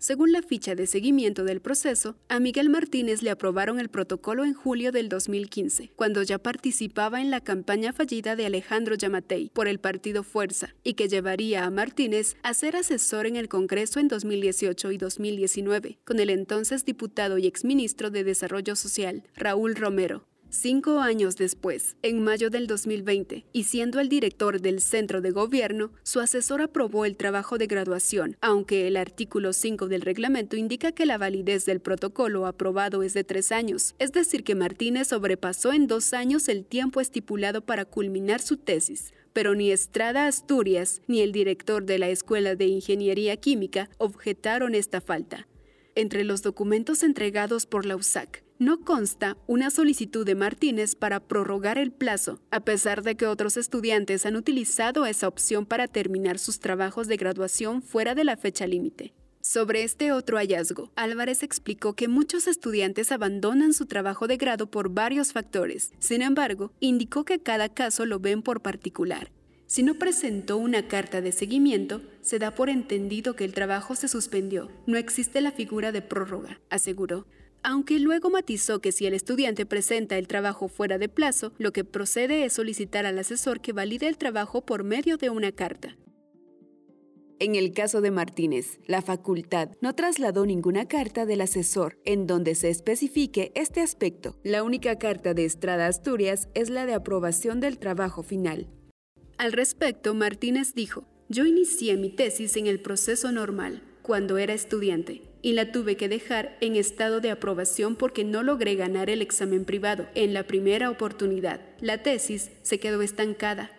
Según 0.02 0.32
la 0.32 0.42
ficha 0.42 0.74
de 0.74 0.88
seguimiento 0.88 1.44
del 1.44 1.60
proceso, 1.60 2.16
a 2.28 2.40
Miguel 2.40 2.68
Martínez 2.68 3.22
le 3.22 3.30
aprobaron 3.30 3.78
el 3.78 3.88
protocolo 3.88 4.44
en 4.44 4.52
julio 4.52 4.90
del 4.90 5.08
2015, 5.08 5.92
cuando 5.94 6.24
ya 6.24 6.40
participaba 6.40 7.20
en 7.20 7.30
la 7.30 7.40
campaña 7.40 7.92
fallida 7.92 8.34
de 8.34 8.44
Alejandro 8.44 8.96
Yamatei 8.96 9.50
por 9.54 9.68
el 9.68 9.78
partido 9.78 10.24
Fuerza 10.24 10.74
y 10.82 10.94
que 10.94 11.06
llevaría 11.06 11.64
a 11.64 11.70
Martínez 11.70 12.34
a 12.42 12.52
ser 12.52 12.74
asesor 12.74 13.28
en 13.28 13.36
el 13.36 13.48
Congreso 13.48 14.00
en 14.00 14.08
2018 14.08 14.90
y 14.90 14.98
2019, 14.98 15.98
con 16.04 16.18
el 16.18 16.30
entonces 16.30 16.84
diputado 16.84 17.38
y 17.38 17.46
exministro 17.46 18.10
de 18.10 18.24
Desarrollo 18.24 18.74
Social, 18.74 19.22
Raúl 19.36 19.76
Romero. 19.76 20.24
Cinco 20.54 21.00
años 21.00 21.38
después, 21.38 21.96
en 22.02 22.22
mayo 22.22 22.50
del 22.50 22.66
2020, 22.66 23.46
y 23.54 23.64
siendo 23.64 24.00
el 24.00 24.10
director 24.10 24.60
del 24.60 24.82
centro 24.82 25.22
de 25.22 25.30
gobierno, 25.30 25.92
su 26.02 26.20
asesor 26.20 26.60
aprobó 26.60 27.06
el 27.06 27.16
trabajo 27.16 27.56
de 27.56 27.66
graduación, 27.66 28.36
aunque 28.42 28.86
el 28.86 28.98
artículo 28.98 29.54
5 29.54 29.88
del 29.88 30.02
reglamento 30.02 30.56
indica 30.56 30.92
que 30.92 31.06
la 31.06 31.16
validez 31.16 31.64
del 31.64 31.80
protocolo 31.80 32.44
aprobado 32.44 33.02
es 33.02 33.14
de 33.14 33.24
tres 33.24 33.50
años, 33.50 33.94
es 33.98 34.12
decir, 34.12 34.44
que 34.44 34.54
Martínez 34.54 35.08
sobrepasó 35.08 35.72
en 35.72 35.86
dos 35.86 36.12
años 36.12 36.46
el 36.48 36.66
tiempo 36.66 37.00
estipulado 37.00 37.62
para 37.62 37.86
culminar 37.86 38.42
su 38.42 38.58
tesis 38.58 39.14
pero 39.32 39.54
ni 39.54 39.70
Estrada 39.70 40.26
Asturias 40.26 41.00
ni 41.06 41.22
el 41.22 41.32
director 41.32 41.86
de 41.86 41.98
la 41.98 42.10
Escuela 42.10 42.54
de 42.54 42.66
Ingeniería 42.66 43.38
Química 43.38 43.88
objetaron 43.96 44.74
esta 44.74 45.00
falta. 45.00 45.48
Entre 45.94 46.22
los 46.24 46.42
documentos 46.42 47.02
entregados 47.02 47.64
por 47.64 47.86
la 47.86 47.96
USAC, 47.96 48.44
no 48.62 48.80
consta 48.80 49.36
una 49.48 49.70
solicitud 49.70 50.24
de 50.24 50.36
Martínez 50.36 50.94
para 50.94 51.18
prorrogar 51.18 51.78
el 51.78 51.90
plazo, 51.90 52.40
a 52.52 52.60
pesar 52.60 53.02
de 53.02 53.16
que 53.16 53.26
otros 53.26 53.56
estudiantes 53.56 54.24
han 54.24 54.36
utilizado 54.36 55.04
esa 55.04 55.26
opción 55.26 55.66
para 55.66 55.88
terminar 55.88 56.38
sus 56.38 56.60
trabajos 56.60 57.08
de 57.08 57.16
graduación 57.16 57.82
fuera 57.82 58.14
de 58.14 58.22
la 58.22 58.36
fecha 58.36 58.68
límite. 58.68 59.14
Sobre 59.40 59.82
este 59.82 60.12
otro 60.12 60.36
hallazgo, 60.36 60.92
Álvarez 60.94 61.42
explicó 61.42 61.94
que 61.94 62.06
muchos 62.06 62.46
estudiantes 62.46 63.10
abandonan 63.10 63.72
su 63.72 63.86
trabajo 63.86 64.28
de 64.28 64.36
grado 64.36 64.70
por 64.70 64.90
varios 64.90 65.32
factores. 65.32 65.90
Sin 65.98 66.22
embargo, 66.22 66.70
indicó 66.78 67.24
que 67.24 67.40
cada 67.40 67.68
caso 67.68 68.06
lo 68.06 68.20
ven 68.20 68.42
por 68.42 68.62
particular. 68.62 69.32
Si 69.66 69.82
no 69.82 69.94
presentó 69.94 70.56
una 70.56 70.86
carta 70.86 71.20
de 71.20 71.32
seguimiento, 71.32 72.00
se 72.20 72.38
da 72.38 72.54
por 72.54 72.68
entendido 72.68 73.34
que 73.34 73.44
el 73.44 73.54
trabajo 73.54 73.96
se 73.96 74.06
suspendió. 74.06 74.70
No 74.86 74.98
existe 74.98 75.40
la 75.40 75.50
figura 75.50 75.90
de 75.90 76.02
prórroga, 76.02 76.60
aseguró 76.70 77.26
aunque 77.62 77.98
luego 77.98 78.30
matizó 78.30 78.80
que 78.80 78.92
si 78.92 79.06
el 79.06 79.14
estudiante 79.14 79.66
presenta 79.66 80.18
el 80.18 80.26
trabajo 80.26 80.68
fuera 80.68 80.98
de 80.98 81.08
plazo, 81.08 81.52
lo 81.58 81.72
que 81.72 81.84
procede 81.84 82.44
es 82.44 82.54
solicitar 82.54 83.06
al 83.06 83.18
asesor 83.18 83.60
que 83.60 83.72
valide 83.72 84.08
el 84.08 84.18
trabajo 84.18 84.64
por 84.64 84.84
medio 84.84 85.16
de 85.16 85.30
una 85.30 85.52
carta. 85.52 85.96
En 87.38 87.56
el 87.56 87.72
caso 87.72 88.00
de 88.00 88.12
Martínez, 88.12 88.78
la 88.86 89.02
facultad 89.02 89.70
no 89.80 89.94
trasladó 89.94 90.46
ninguna 90.46 90.86
carta 90.86 91.26
del 91.26 91.40
asesor 91.40 91.98
en 92.04 92.28
donde 92.28 92.54
se 92.54 92.70
especifique 92.70 93.50
este 93.56 93.80
aspecto. 93.80 94.36
La 94.44 94.62
única 94.62 94.96
carta 94.96 95.34
de 95.34 95.44
Estrada 95.44 95.88
Asturias 95.88 96.48
es 96.54 96.70
la 96.70 96.86
de 96.86 96.94
aprobación 96.94 97.58
del 97.58 97.78
trabajo 97.78 98.22
final. 98.22 98.68
Al 99.38 99.52
respecto, 99.52 100.14
Martínez 100.14 100.74
dijo, 100.74 101.04
yo 101.28 101.44
inicié 101.44 101.96
mi 101.96 102.10
tesis 102.10 102.56
en 102.56 102.68
el 102.68 102.80
proceso 102.80 103.32
normal, 103.32 103.82
cuando 104.02 104.38
era 104.38 104.52
estudiante 104.52 105.31
y 105.42 105.52
la 105.52 105.72
tuve 105.72 105.96
que 105.96 106.08
dejar 106.08 106.56
en 106.60 106.76
estado 106.76 107.20
de 107.20 107.30
aprobación 107.30 107.96
porque 107.96 108.24
no 108.24 108.42
logré 108.42 108.76
ganar 108.76 109.10
el 109.10 109.20
examen 109.20 109.64
privado 109.64 110.06
en 110.14 110.32
la 110.32 110.46
primera 110.46 110.88
oportunidad. 110.88 111.60
La 111.80 112.02
tesis 112.02 112.50
se 112.62 112.78
quedó 112.78 113.02
estancada. 113.02 113.72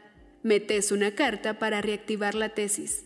Metes 0.43 0.91
una 0.91 1.15
carta 1.15 1.57
para 1.57 1.81
reactivar 1.81 2.35
la 2.35 2.49
tesis. 2.49 3.05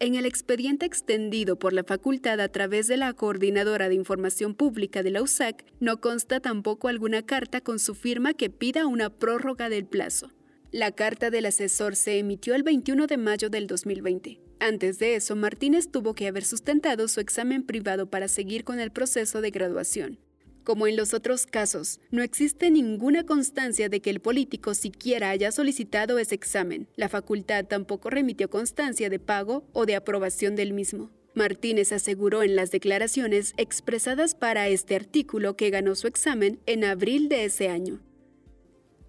En 0.00 0.16
el 0.16 0.26
expediente 0.26 0.84
extendido 0.84 1.58
por 1.58 1.72
la 1.72 1.84
facultad 1.84 2.40
a 2.40 2.48
través 2.48 2.88
de 2.88 2.96
la 2.96 3.12
Coordinadora 3.12 3.88
de 3.88 3.94
Información 3.94 4.54
Pública 4.54 5.04
de 5.04 5.10
la 5.10 5.22
USAC, 5.22 5.64
no 5.78 6.00
consta 6.00 6.40
tampoco 6.40 6.88
alguna 6.88 7.24
carta 7.24 7.60
con 7.60 7.78
su 7.78 7.94
firma 7.94 8.34
que 8.34 8.50
pida 8.50 8.86
una 8.86 9.10
prórroga 9.10 9.68
del 9.68 9.84
plazo. 9.84 10.32
La 10.72 10.90
carta 10.90 11.30
del 11.30 11.46
asesor 11.46 11.94
se 11.94 12.18
emitió 12.18 12.54
el 12.54 12.62
21 12.62 13.06
de 13.06 13.16
mayo 13.16 13.48
del 13.48 13.66
2020. 13.68 14.40
Antes 14.62 15.00
de 15.00 15.16
eso, 15.16 15.34
Martínez 15.34 15.90
tuvo 15.90 16.14
que 16.14 16.28
haber 16.28 16.44
sustentado 16.44 17.08
su 17.08 17.18
examen 17.18 17.64
privado 17.64 18.08
para 18.08 18.28
seguir 18.28 18.62
con 18.62 18.78
el 18.78 18.92
proceso 18.92 19.40
de 19.40 19.50
graduación. 19.50 20.20
Como 20.62 20.86
en 20.86 20.94
los 20.94 21.14
otros 21.14 21.46
casos, 21.46 21.98
no 22.12 22.22
existe 22.22 22.70
ninguna 22.70 23.26
constancia 23.26 23.88
de 23.88 24.00
que 24.00 24.10
el 24.10 24.20
político 24.20 24.74
siquiera 24.74 25.30
haya 25.30 25.50
solicitado 25.50 26.20
ese 26.20 26.36
examen. 26.36 26.86
La 26.94 27.08
facultad 27.08 27.64
tampoco 27.64 28.08
remitió 28.08 28.48
constancia 28.50 29.10
de 29.10 29.18
pago 29.18 29.64
o 29.72 29.84
de 29.84 29.96
aprobación 29.96 30.54
del 30.54 30.72
mismo. 30.72 31.10
Martínez 31.34 31.90
aseguró 31.90 32.44
en 32.44 32.54
las 32.54 32.70
declaraciones 32.70 33.54
expresadas 33.56 34.36
para 34.36 34.68
este 34.68 34.94
artículo 34.94 35.56
que 35.56 35.70
ganó 35.70 35.96
su 35.96 36.06
examen 36.06 36.60
en 36.66 36.84
abril 36.84 37.28
de 37.28 37.46
ese 37.46 37.68
año. 37.68 37.98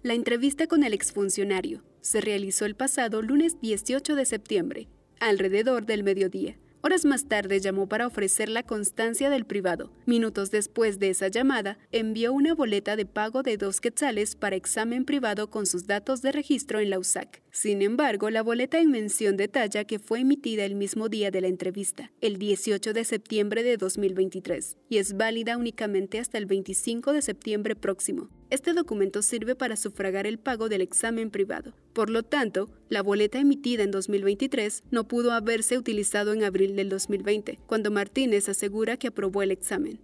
La 0.02 0.14
entrevista 0.14 0.66
con 0.66 0.82
el 0.82 0.94
exfuncionario 0.94 1.84
se 2.00 2.20
realizó 2.20 2.64
el 2.64 2.74
pasado 2.74 3.22
lunes 3.22 3.60
18 3.60 4.16
de 4.16 4.24
septiembre 4.24 4.88
alrededor 5.28 5.86
del 5.86 6.04
mediodía. 6.04 6.56
Horas 6.82 7.06
más 7.06 7.28
tarde 7.28 7.60
llamó 7.60 7.88
para 7.88 8.06
ofrecer 8.06 8.50
la 8.50 8.62
constancia 8.62 9.30
del 9.30 9.46
privado. 9.46 9.90
Minutos 10.04 10.50
después 10.50 10.98
de 10.98 11.08
esa 11.08 11.28
llamada, 11.28 11.78
envió 11.92 12.32
una 12.32 12.54
boleta 12.54 12.94
de 12.94 13.06
pago 13.06 13.42
de 13.42 13.56
dos 13.56 13.80
quetzales 13.80 14.36
para 14.36 14.56
examen 14.56 15.06
privado 15.06 15.48
con 15.48 15.64
sus 15.64 15.86
datos 15.86 16.20
de 16.20 16.32
registro 16.32 16.80
en 16.80 16.90
la 16.90 16.98
USAC. 16.98 17.43
Sin 17.54 17.82
embargo, 17.82 18.30
la 18.30 18.42
boleta 18.42 18.80
en 18.80 18.90
mención 18.90 19.36
detalla 19.36 19.84
que 19.84 20.00
fue 20.00 20.18
emitida 20.18 20.64
el 20.64 20.74
mismo 20.74 21.08
día 21.08 21.30
de 21.30 21.40
la 21.40 21.46
entrevista, 21.46 22.10
el 22.20 22.36
18 22.36 22.92
de 22.92 23.04
septiembre 23.04 23.62
de 23.62 23.76
2023, 23.76 24.76
y 24.88 24.98
es 24.98 25.16
válida 25.16 25.56
únicamente 25.56 26.18
hasta 26.18 26.36
el 26.36 26.46
25 26.46 27.12
de 27.12 27.22
septiembre 27.22 27.76
próximo. 27.76 28.28
Este 28.50 28.72
documento 28.72 29.22
sirve 29.22 29.54
para 29.54 29.76
sufragar 29.76 30.26
el 30.26 30.38
pago 30.38 30.68
del 30.68 30.80
examen 30.80 31.30
privado. 31.30 31.74
Por 31.92 32.10
lo 32.10 32.24
tanto, 32.24 32.70
la 32.88 33.04
boleta 33.04 33.38
emitida 33.38 33.84
en 33.84 33.92
2023 33.92 34.82
no 34.90 35.06
pudo 35.06 35.30
haberse 35.30 35.78
utilizado 35.78 36.32
en 36.32 36.42
abril 36.42 36.74
del 36.74 36.88
2020, 36.88 37.60
cuando 37.68 37.92
Martínez 37.92 38.48
asegura 38.48 38.96
que 38.96 39.06
aprobó 39.06 39.42
el 39.42 39.52
examen. 39.52 40.00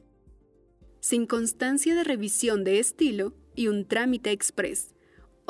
Sin 1.01 1.27
constancia 1.27 1.97
de 1.97 2.05
revisión 2.05 2.63
de 2.63 2.79
estilo 2.79 3.35
y 3.57 3.67
un 3.67 3.87
trámite 3.87 4.31
express. 4.31 4.95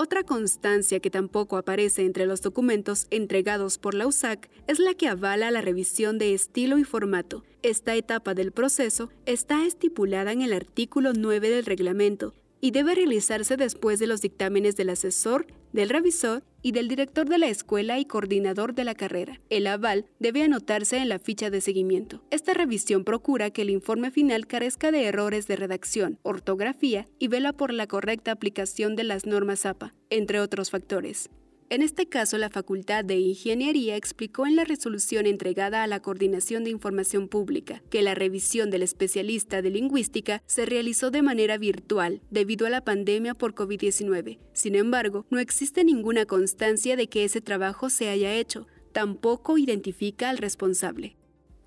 Otra 0.03 0.23
constancia 0.23 0.99
que 1.01 1.11
tampoco 1.11 1.59
aparece 1.59 2.07
entre 2.07 2.25
los 2.25 2.41
documentos 2.41 3.07
entregados 3.11 3.77
por 3.77 3.93
la 3.93 4.07
USAC 4.07 4.49
es 4.67 4.79
la 4.79 4.95
que 4.95 5.09
avala 5.09 5.51
la 5.51 5.61
revisión 5.61 6.17
de 6.17 6.33
estilo 6.33 6.79
y 6.79 6.85
formato. 6.85 7.45
Esta 7.63 7.95
etapa 7.95 8.33
del 8.33 8.51
proceso 8.51 9.11
está 9.27 9.67
estipulada 9.67 10.33
en 10.33 10.41
el 10.41 10.55
artículo 10.55 11.13
9 11.13 11.51
del 11.51 11.67
reglamento 11.67 12.33
y 12.63 12.71
debe 12.71 12.95
realizarse 12.95 13.59
después 13.59 13.99
de 13.99 14.07
los 14.07 14.23
dictámenes 14.23 14.75
del 14.75 14.89
asesor, 14.89 15.47
del 15.73 15.89
revisor 15.89 16.43
y 16.63 16.73
del 16.73 16.89
director 16.89 17.29
de 17.29 17.39
la 17.39 17.49
escuela 17.49 17.99
y 17.99 18.05
coordinador 18.05 18.75
de 18.75 18.85
la 18.85 18.95
carrera. 18.95 19.41
El 19.49 19.67
aval 19.67 20.07
debe 20.19 20.43
anotarse 20.43 20.99
en 20.99 21.09
la 21.09 21.19
ficha 21.19 21.51
de 21.51 21.61
seguimiento. 21.61 22.23
Esta 22.31 22.55
revisión 22.55 23.05
procura 23.05 23.51
que 23.51 23.63
el 23.63 23.71
informe 23.71 24.11
final 24.11 24.47
carezca 24.47 24.91
de 24.91 25.05
errores 25.05 25.47
de 25.47 25.57
redacción, 25.57 26.19
ortografía 26.23 27.07
y 27.19 27.29
vela 27.29 27.53
por 27.53 27.73
la 27.73 27.87
correcta 27.87 28.33
aplicación 28.33 28.97
de 28.97 29.05
las 29.05 29.27
normas 29.27 29.67
APA, 29.67 29.95
entre 30.11 30.41
otros 30.41 30.71
factores. 30.71 31.31
En 31.71 31.83
este 31.83 32.09
caso, 32.09 32.37
la 32.37 32.51
Facultad 32.51 33.05
de 33.05 33.15
Ingeniería 33.15 33.95
explicó 33.95 34.45
en 34.45 34.57
la 34.57 34.65
resolución 34.65 35.25
entregada 35.27 35.85
a 35.85 35.87
la 35.87 36.03
Coordinación 36.03 36.65
de 36.65 36.71
Información 36.71 37.29
Pública 37.29 37.81
que 37.91 38.03
la 38.03 38.17
revisión 38.17 38.71
del 38.71 38.83
especialista 38.83 39.63
de 39.63 39.71
lingüística 39.71 40.43
se 40.47 40.67
realizó 40.67 41.13
de 41.13 41.23
manera 41.23 41.59
virtual 41.59 42.23
debido 42.29 42.67
a 42.67 42.71
la 42.71 42.83
pandemia 42.83 43.35
por 43.35 43.55
COVID-19. 43.55 44.41
Sin 44.53 44.75
embargo, 44.75 45.27
no 45.31 45.39
existe 45.39 45.85
ninguna 45.85 46.27
constancia 46.27 46.97
de 46.97 47.07
que 47.07 47.23
ese 47.23 47.41
trabajo 47.41 47.89
se 47.89 48.09
haya 48.09 48.35
hecho. 48.35 48.67
Tampoco 48.91 49.57
identifica 49.57 50.29
al 50.29 50.39
responsable. 50.39 51.17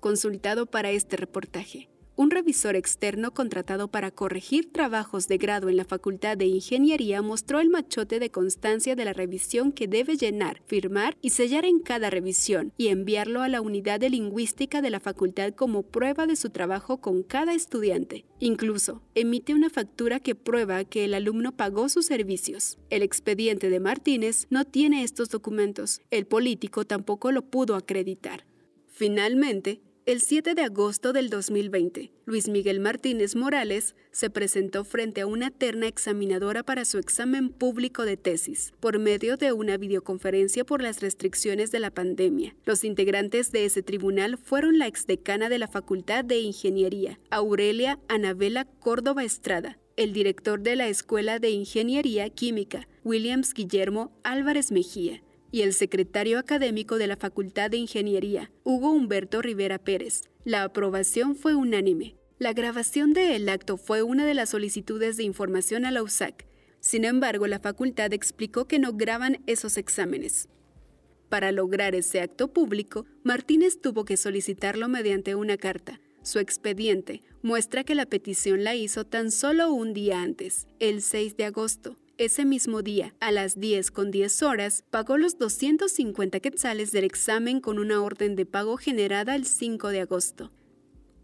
Consultado 0.00 0.66
para 0.66 0.90
este 0.90 1.16
reportaje 1.16 1.88
un 2.16 2.30
revisor 2.30 2.76
externo 2.76 3.34
contratado 3.34 3.88
para 3.88 4.10
corregir 4.10 4.70
trabajos 4.70 5.26
de 5.26 5.38
grado 5.38 5.68
en 5.68 5.76
la 5.76 5.84
Facultad 5.84 6.36
de 6.36 6.46
Ingeniería 6.46 7.22
mostró 7.22 7.60
el 7.60 7.70
machote 7.70 8.20
de 8.20 8.30
constancia 8.30 8.94
de 8.94 9.04
la 9.04 9.12
revisión 9.12 9.72
que 9.72 9.88
debe 9.88 10.16
llenar, 10.16 10.62
firmar 10.66 11.16
y 11.20 11.30
sellar 11.30 11.64
en 11.64 11.80
cada 11.80 12.10
revisión 12.10 12.72
y 12.76 12.88
enviarlo 12.88 13.42
a 13.42 13.48
la 13.48 13.60
unidad 13.60 13.98
de 13.98 14.10
lingüística 14.10 14.80
de 14.80 14.90
la 14.90 15.00
facultad 15.00 15.54
como 15.54 15.82
prueba 15.82 16.26
de 16.26 16.36
su 16.36 16.50
trabajo 16.50 16.98
con 17.00 17.22
cada 17.22 17.52
estudiante. 17.52 18.24
Incluso, 18.38 19.02
emite 19.14 19.54
una 19.54 19.70
factura 19.70 20.20
que 20.20 20.34
prueba 20.34 20.84
que 20.84 21.04
el 21.04 21.14
alumno 21.14 21.56
pagó 21.56 21.88
sus 21.88 22.06
servicios. 22.06 22.78
El 22.90 23.02
expediente 23.02 23.70
de 23.70 23.80
Martínez 23.80 24.46
no 24.50 24.64
tiene 24.64 25.02
estos 25.02 25.30
documentos. 25.30 26.00
El 26.10 26.26
político 26.26 26.84
tampoco 26.84 27.32
lo 27.32 27.42
pudo 27.42 27.74
acreditar. 27.74 28.44
Finalmente, 28.86 29.80
el 30.06 30.20
7 30.20 30.54
de 30.54 30.60
agosto 30.60 31.14
del 31.14 31.30
2020, 31.30 32.12
Luis 32.26 32.48
Miguel 32.48 32.78
Martínez 32.78 33.34
Morales 33.36 33.94
se 34.10 34.28
presentó 34.28 34.84
frente 34.84 35.22
a 35.22 35.26
una 35.26 35.50
terna 35.50 35.86
examinadora 35.86 36.62
para 36.62 36.84
su 36.84 36.98
examen 36.98 37.48
público 37.48 38.04
de 38.04 38.18
tesis, 38.18 38.74
por 38.80 38.98
medio 38.98 39.38
de 39.38 39.54
una 39.54 39.78
videoconferencia 39.78 40.64
por 40.64 40.82
las 40.82 41.00
restricciones 41.00 41.70
de 41.70 41.80
la 41.80 41.90
pandemia. 41.90 42.54
Los 42.66 42.84
integrantes 42.84 43.50
de 43.50 43.64
ese 43.64 43.82
tribunal 43.82 44.36
fueron 44.36 44.78
la 44.78 44.88
exdecana 44.88 45.48
de 45.48 45.58
la 45.58 45.68
Facultad 45.68 46.22
de 46.22 46.38
Ingeniería, 46.38 47.18
Aurelia 47.30 47.98
Anabela 48.08 48.66
Córdoba 48.66 49.24
Estrada, 49.24 49.78
el 49.96 50.12
director 50.12 50.60
de 50.60 50.76
la 50.76 50.88
Escuela 50.88 51.38
de 51.38 51.48
Ingeniería 51.50 52.28
Química, 52.28 52.88
Williams 53.04 53.54
Guillermo 53.54 54.12
Álvarez 54.22 54.70
Mejía, 54.70 55.22
y 55.54 55.62
el 55.62 55.72
secretario 55.72 56.40
académico 56.40 56.98
de 56.98 57.06
la 57.06 57.16
Facultad 57.16 57.70
de 57.70 57.76
Ingeniería, 57.76 58.50
Hugo 58.64 58.90
Humberto 58.90 59.40
Rivera 59.40 59.78
Pérez. 59.78 60.22
La 60.42 60.64
aprobación 60.64 61.36
fue 61.36 61.54
unánime. 61.54 62.16
La 62.40 62.52
grabación 62.52 63.12
del 63.12 63.48
acto 63.48 63.76
fue 63.76 64.02
una 64.02 64.26
de 64.26 64.34
las 64.34 64.48
solicitudes 64.48 65.16
de 65.16 65.22
información 65.22 65.84
a 65.84 65.92
la 65.92 66.02
USAC. 66.02 66.44
Sin 66.80 67.04
embargo, 67.04 67.46
la 67.46 67.60
facultad 67.60 68.12
explicó 68.12 68.64
que 68.64 68.80
no 68.80 68.94
graban 68.94 69.44
esos 69.46 69.76
exámenes. 69.76 70.48
Para 71.28 71.52
lograr 71.52 71.94
ese 71.94 72.20
acto 72.20 72.52
público, 72.52 73.06
Martínez 73.22 73.80
tuvo 73.80 74.04
que 74.04 74.16
solicitarlo 74.16 74.88
mediante 74.88 75.36
una 75.36 75.56
carta. 75.56 76.00
Su 76.24 76.40
expediente 76.40 77.22
muestra 77.42 77.84
que 77.84 77.94
la 77.94 78.06
petición 78.06 78.64
la 78.64 78.74
hizo 78.74 79.04
tan 79.04 79.30
solo 79.30 79.72
un 79.72 79.94
día 79.94 80.20
antes, 80.20 80.66
el 80.80 81.00
6 81.00 81.36
de 81.36 81.44
agosto. 81.44 81.96
Ese 82.16 82.44
mismo 82.44 82.82
día, 82.82 83.12
a 83.18 83.32
las 83.32 83.58
10 83.58 83.90
con 83.90 84.12
10 84.12 84.44
horas, 84.44 84.84
pagó 84.88 85.18
los 85.18 85.36
250 85.36 86.38
quetzales 86.38 86.92
del 86.92 87.02
examen 87.02 87.60
con 87.60 87.80
una 87.80 88.00
orden 88.00 88.36
de 88.36 88.46
pago 88.46 88.76
generada 88.76 89.34
el 89.34 89.46
5 89.46 89.88
de 89.88 90.02
agosto. 90.02 90.52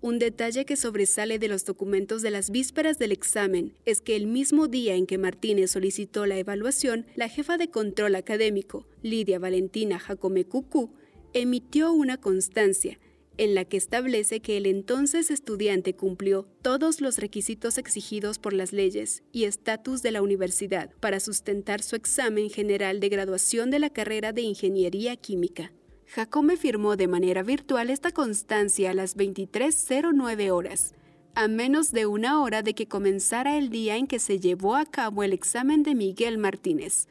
Un 0.01 0.19
detalle 0.19 0.65
que 0.65 0.75
sobresale 0.75 1.39
de 1.39 1.47
los 1.47 1.65
documentos 1.65 2.23
de 2.23 2.33
las 2.33 2.51
vísperas 2.51 2.99
del 2.99 3.13
examen 3.13 3.73
es 3.85 4.01
que 4.01 4.17
el 4.17 4.27
mismo 4.27 4.67
día 4.67 4.97
en 4.97 5.07
que 5.07 5.17
Martínez 5.17 5.71
solicitó 5.71 6.27
la 6.27 6.39
evaluación, 6.39 7.07
la 7.15 7.29
jefa 7.29 7.57
de 7.57 7.71
control 7.71 8.17
académico, 8.17 8.85
Lidia 9.01 9.39
Valentina 9.39 10.01
Jacome 10.01 10.45
Cucú, 10.45 10.91
emitió 11.35 11.93
una 11.93 12.17
constancia 12.17 12.99
en 13.41 13.55
la 13.55 13.65
que 13.65 13.79
establece 13.79 14.41
que 14.41 14.59
el 14.59 14.67
entonces 14.67 15.31
estudiante 15.31 15.97
cumplió 15.97 16.47
todos 16.61 17.01
los 17.01 17.17
requisitos 17.17 17.79
exigidos 17.79 18.39
por 18.39 18.53
las 18.53 18.75
leyes 18.75 19.23
y 19.33 19.45
estatus 19.45 20.03
de 20.03 20.11
la 20.11 20.21
universidad 20.21 20.91
para 21.01 21.21
sustentar 21.21 21.83
su 21.83 21.97
examen 21.97 22.51
general 22.51 23.01
de 23.01 23.09
graduación 23.09 23.71
de 23.71 23.79
la 23.79 23.89
carrera 23.89 24.33
de 24.33 24.43
Ingeniería 24.43 25.17
Química. 25.17 25.73
Jacome 26.05 26.59
firmó 26.59 26.97
de 26.97 27.09
manera 27.09 27.43
virtual 27.43 27.89
esta 27.89 28.11
constancia 28.13 28.91
a 28.91 28.95
las 28.95 29.17
23.09 29.17 30.51
horas, 30.51 30.93
a 31.35 31.49
menos 31.49 31.93
de 31.93 32.05
una 32.05 32.43
hora 32.43 32.61
de 32.61 32.75
que 32.75 32.89
comenzara 32.89 33.57
el 33.57 33.71
día 33.71 33.97
en 33.97 34.07
que 34.07 34.19
se 34.19 34.39
llevó 34.39 34.77
a 34.77 34.85
cabo 34.85 35.23
el 35.23 35.33
examen 35.33 35.83
de 35.83 35.95
Miguel 35.95 36.37
Martínez. 36.37 37.09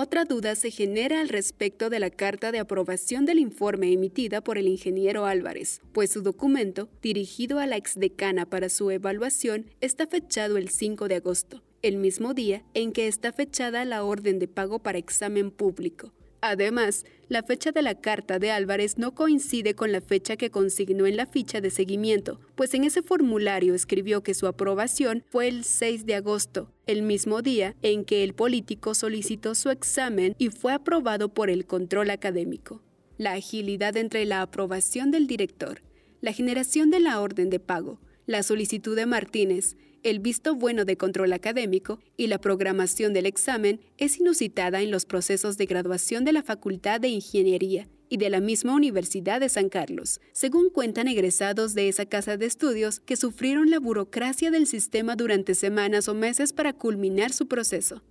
Otra 0.00 0.24
duda 0.24 0.54
se 0.54 0.70
genera 0.70 1.20
al 1.20 1.28
respecto 1.28 1.90
de 1.90 1.98
la 1.98 2.08
carta 2.10 2.52
de 2.52 2.60
aprobación 2.60 3.24
del 3.24 3.40
informe 3.40 3.92
emitida 3.92 4.40
por 4.40 4.56
el 4.56 4.68
ingeniero 4.68 5.26
Álvarez, 5.26 5.80
pues 5.90 6.12
su 6.12 6.22
documento, 6.22 6.88
dirigido 7.02 7.58
a 7.58 7.66
la 7.66 7.76
exdecana 7.76 8.46
para 8.46 8.68
su 8.68 8.92
evaluación, 8.92 9.72
está 9.80 10.06
fechado 10.06 10.56
el 10.56 10.68
5 10.68 11.08
de 11.08 11.16
agosto, 11.16 11.64
el 11.82 11.96
mismo 11.96 12.32
día 12.32 12.62
en 12.74 12.92
que 12.92 13.08
está 13.08 13.32
fechada 13.32 13.84
la 13.84 14.04
orden 14.04 14.38
de 14.38 14.46
pago 14.46 14.78
para 14.78 14.98
examen 14.98 15.50
público. 15.50 16.12
Además, 16.40 17.04
la 17.28 17.42
fecha 17.42 17.72
de 17.72 17.82
la 17.82 17.94
carta 17.94 18.38
de 18.38 18.50
Álvarez 18.50 18.96
no 18.96 19.14
coincide 19.14 19.74
con 19.74 19.90
la 19.90 20.00
fecha 20.00 20.36
que 20.36 20.50
consignó 20.50 21.06
en 21.06 21.16
la 21.16 21.26
ficha 21.26 21.60
de 21.60 21.70
seguimiento, 21.70 22.40
pues 22.54 22.72
en 22.74 22.84
ese 22.84 23.02
formulario 23.02 23.74
escribió 23.74 24.22
que 24.22 24.34
su 24.34 24.46
aprobación 24.46 25.24
fue 25.28 25.48
el 25.48 25.64
6 25.64 26.06
de 26.06 26.14
agosto, 26.14 26.72
el 26.86 27.02
mismo 27.02 27.42
día 27.42 27.74
en 27.82 28.04
que 28.04 28.22
el 28.22 28.34
político 28.34 28.94
solicitó 28.94 29.54
su 29.54 29.70
examen 29.70 30.34
y 30.38 30.50
fue 30.50 30.72
aprobado 30.72 31.28
por 31.28 31.50
el 31.50 31.66
control 31.66 32.10
académico. 32.10 32.82
La 33.18 33.32
agilidad 33.32 33.96
entre 33.96 34.24
la 34.24 34.42
aprobación 34.42 35.10
del 35.10 35.26
director, 35.26 35.82
la 36.20 36.32
generación 36.32 36.90
de 36.90 37.00
la 37.00 37.20
orden 37.20 37.50
de 37.50 37.58
pago, 37.58 38.00
la 38.26 38.42
solicitud 38.42 38.94
de 38.94 39.06
Martínez, 39.06 39.76
el 40.02 40.20
visto 40.20 40.54
bueno 40.54 40.84
de 40.84 40.96
control 40.96 41.32
académico 41.32 41.98
y 42.16 42.28
la 42.28 42.38
programación 42.38 43.12
del 43.12 43.26
examen 43.26 43.80
es 43.96 44.20
inusitada 44.20 44.80
en 44.82 44.90
los 44.90 45.04
procesos 45.04 45.56
de 45.56 45.66
graduación 45.66 46.24
de 46.24 46.32
la 46.32 46.42
Facultad 46.42 47.00
de 47.00 47.08
Ingeniería 47.08 47.88
y 48.08 48.16
de 48.16 48.30
la 48.30 48.40
misma 48.40 48.74
Universidad 48.74 49.40
de 49.40 49.48
San 49.48 49.68
Carlos, 49.68 50.20
según 50.32 50.70
cuentan 50.70 51.08
egresados 51.08 51.74
de 51.74 51.88
esa 51.88 52.06
casa 52.06 52.36
de 52.36 52.46
estudios 52.46 53.00
que 53.00 53.16
sufrieron 53.16 53.70
la 53.70 53.80
burocracia 53.80 54.50
del 54.50 54.66
sistema 54.66 55.16
durante 55.16 55.54
semanas 55.54 56.08
o 56.08 56.14
meses 56.14 56.52
para 56.52 56.72
culminar 56.72 57.32
su 57.32 57.48
proceso 57.48 58.02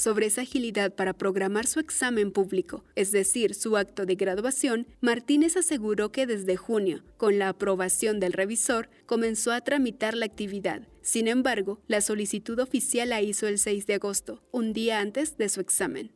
sobre 0.00 0.26
esa 0.26 0.40
agilidad 0.40 0.94
para 0.94 1.12
programar 1.12 1.66
su 1.66 1.78
examen 1.78 2.32
público, 2.32 2.84
es 2.96 3.12
decir, 3.12 3.54
su 3.54 3.76
acto 3.76 4.06
de 4.06 4.14
graduación, 4.14 4.86
Martínez 5.00 5.56
aseguró 5.56 6.10
que 6.10 6.26
desde 6.26 6.56
junio, 6.56 7.04
con 7.18 7.38
la 7.38 7.50
aprobación 7.50 8.18
del 8.18 8.32
revisor, 8.32 8.88
comenzó 9.04 9.52
a 9.52 9.60
tramitar 9.60 10.16
la 10.16 10.24
actividad. 10.24 10.88
Sin 11.02 11.28
embargo, 11.28 11.80
la 11.86 12.00
solicitud 12.00 12.58
oficial 12.60 13.10
la 13.10 13.20
hizo 13.20 13.46
el 13.46 13.58
6 13.58 13.86
de 13.86 13.94
agosto, 13.94 14.42
un 14.52 14.72
día 14.72 15.00
antes 15.00 15.36
de 15.36 15.50
su 15.50 15.60
examen. 15.60 16.12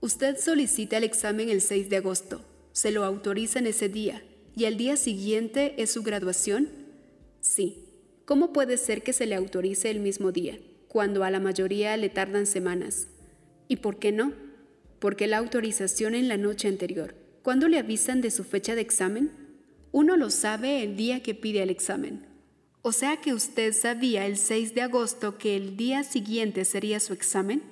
Usted 0.00 0.36
solicita 0.38 0.98
el 0.98 1.04
examen 1.04 1.48
el 1.48 1.62
6 1.62 1.88
de 1.88 1.96
agosto, 1.96 2.44
se 2.72 2.90
lo 2.90 3.04
autoriza 3.04 3.58
en 3.58 3.68
ese 3.68 3.88
día, 3.88 4.22
y 4.54 4.66
al 4.66 4.76
día 4.76 4.96
siguiente 4.96 5.74
es 5.78 5.90
su 5.90 6.02
graduación? 6.02 6.68
Sí. 7.40 7.88
¿Cómo 8.26 8.52
puede 8.52 8.76
ser 8.76 9.02
que 9.02 9.12
se 9.12 9.26
le 9.26 9.34
autorice 9.34 9.90
el 9.90 10.00
mismo 10.00 10.30
día? 10.30 10.58
cuando 10.94 11.24
a 11.24 11.30
la 11.32 11.40
mayoría 11.40 11.96
le 11.96 12.08
tardan 12.08 12.46
semanas. 12.46 13.08
¿Y 13.74 13.78
por 13.78 13.98
qué 13.98 14.12
no? 14.12 14.32
Porque 15.00 15.26
la 15.26 15.38
autorización 15.38 16.14
en 16.14 16.28
la 16.28 16.36
noche 16.36 16.68
anterior. 16.68 17.16
¿Cuándo 17.42 17.66
le 17.66 17.76
avisan 17.76 18.20
de 18.20 18.30
su 18.30 18.44
fecha 18.44 18.76
de 18.76 18.82
examen? 18.82 19.32
Uno 19.90 20.16
lo 20.16 20.30
sabe 20.30 20.84
el 20.84 20.94
día 20.94 21.24
que 21.24 21.34
pide 21.34 21.60
el 21.60 21.70
examen. 21.70 22.24
O 22.82 22.92
sea 22.92 23.16
que 23.16 23.34
usted 23.34 23.72
sabía 23.72 24.26
el 24.26 24.36
6 24.36 24.76
de 24.76 24.82
agosto 24.82 25.38
que 25.38 25.56
el 25.56 25.76
día 25.76 26.04
siguiente 26.04 26.64
sería 26.64 27.00
su 27.00 27.14
examen? 27.14 27.64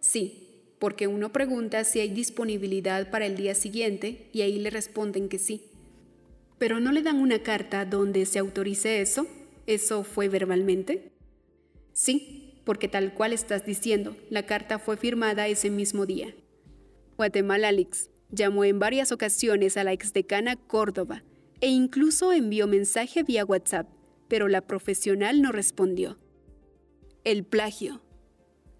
Sí, 0.00 0.48
porque 0.80 1.06
uno 1.06 1.30
pregunta 1.30 1.84
si 1.84 2.00
hay 2.00 2.08
disponibilidad 2.08 3.12
para 3.12 3.26
el 3.26 3.36
día 3.36 3.54
siguiente 3.54 4.28
y 4.32 4.40
ahí 4.40 4.58
le 4.58 4.70
responden 4.70 5.28
que 5.28 5.38
sí. 5.38 5.62
Pero 6.58 6.80
no 6.80 6.90
le 6.90 7.02
dan 7.02 7.20
una 7.20 7.44
carta 7.44 7.84
donde 7.84 8.26
se 8.26 8.40
autorice 8.40 9.00
eso. 9.00 9.28
¿Eso 9.68 10.02
fue 10.02 10.28
verbalmente? 10.28 11.12
Sí, 11.92 12.43
porque 12.64 12.88
tal 12.88 13.14
cual 13.14 13.32
estás 13.32 13.64
diciendo, 13.64 14.16
la 14.30 14.46
carta 14.46 14.78
fue 14.78 14.96
firmada 14.96 15.48
ese 15.48 15.70
mismo 15.70 16.06
día. 16.06 16.34
Guatemala 17.16 17.70
Leaks 17.72 18.10
llamó 18.30 18.64
en 18.64 18.78
varias 18.78 19.12
ocasiones 19.12 19.76
a 19.76 19.84
la 19.84 19.92
exdecana 19.92 20.56
Córdoba 20.56 21.22
e 21.60 21.68
incluso 21.68 22.32
envió 22.32 22.66
mensaje 22.66 23.22
vía 23.22 23.44
WhatsApp, 23.44 23.88
pero 24.28 24.48
la 24.48 24.62
profesional 24.62 25.40
no 25.40 25.52
respondió. 25.52 26.18
El 27.22 27.44
plagio. 27.44 28.02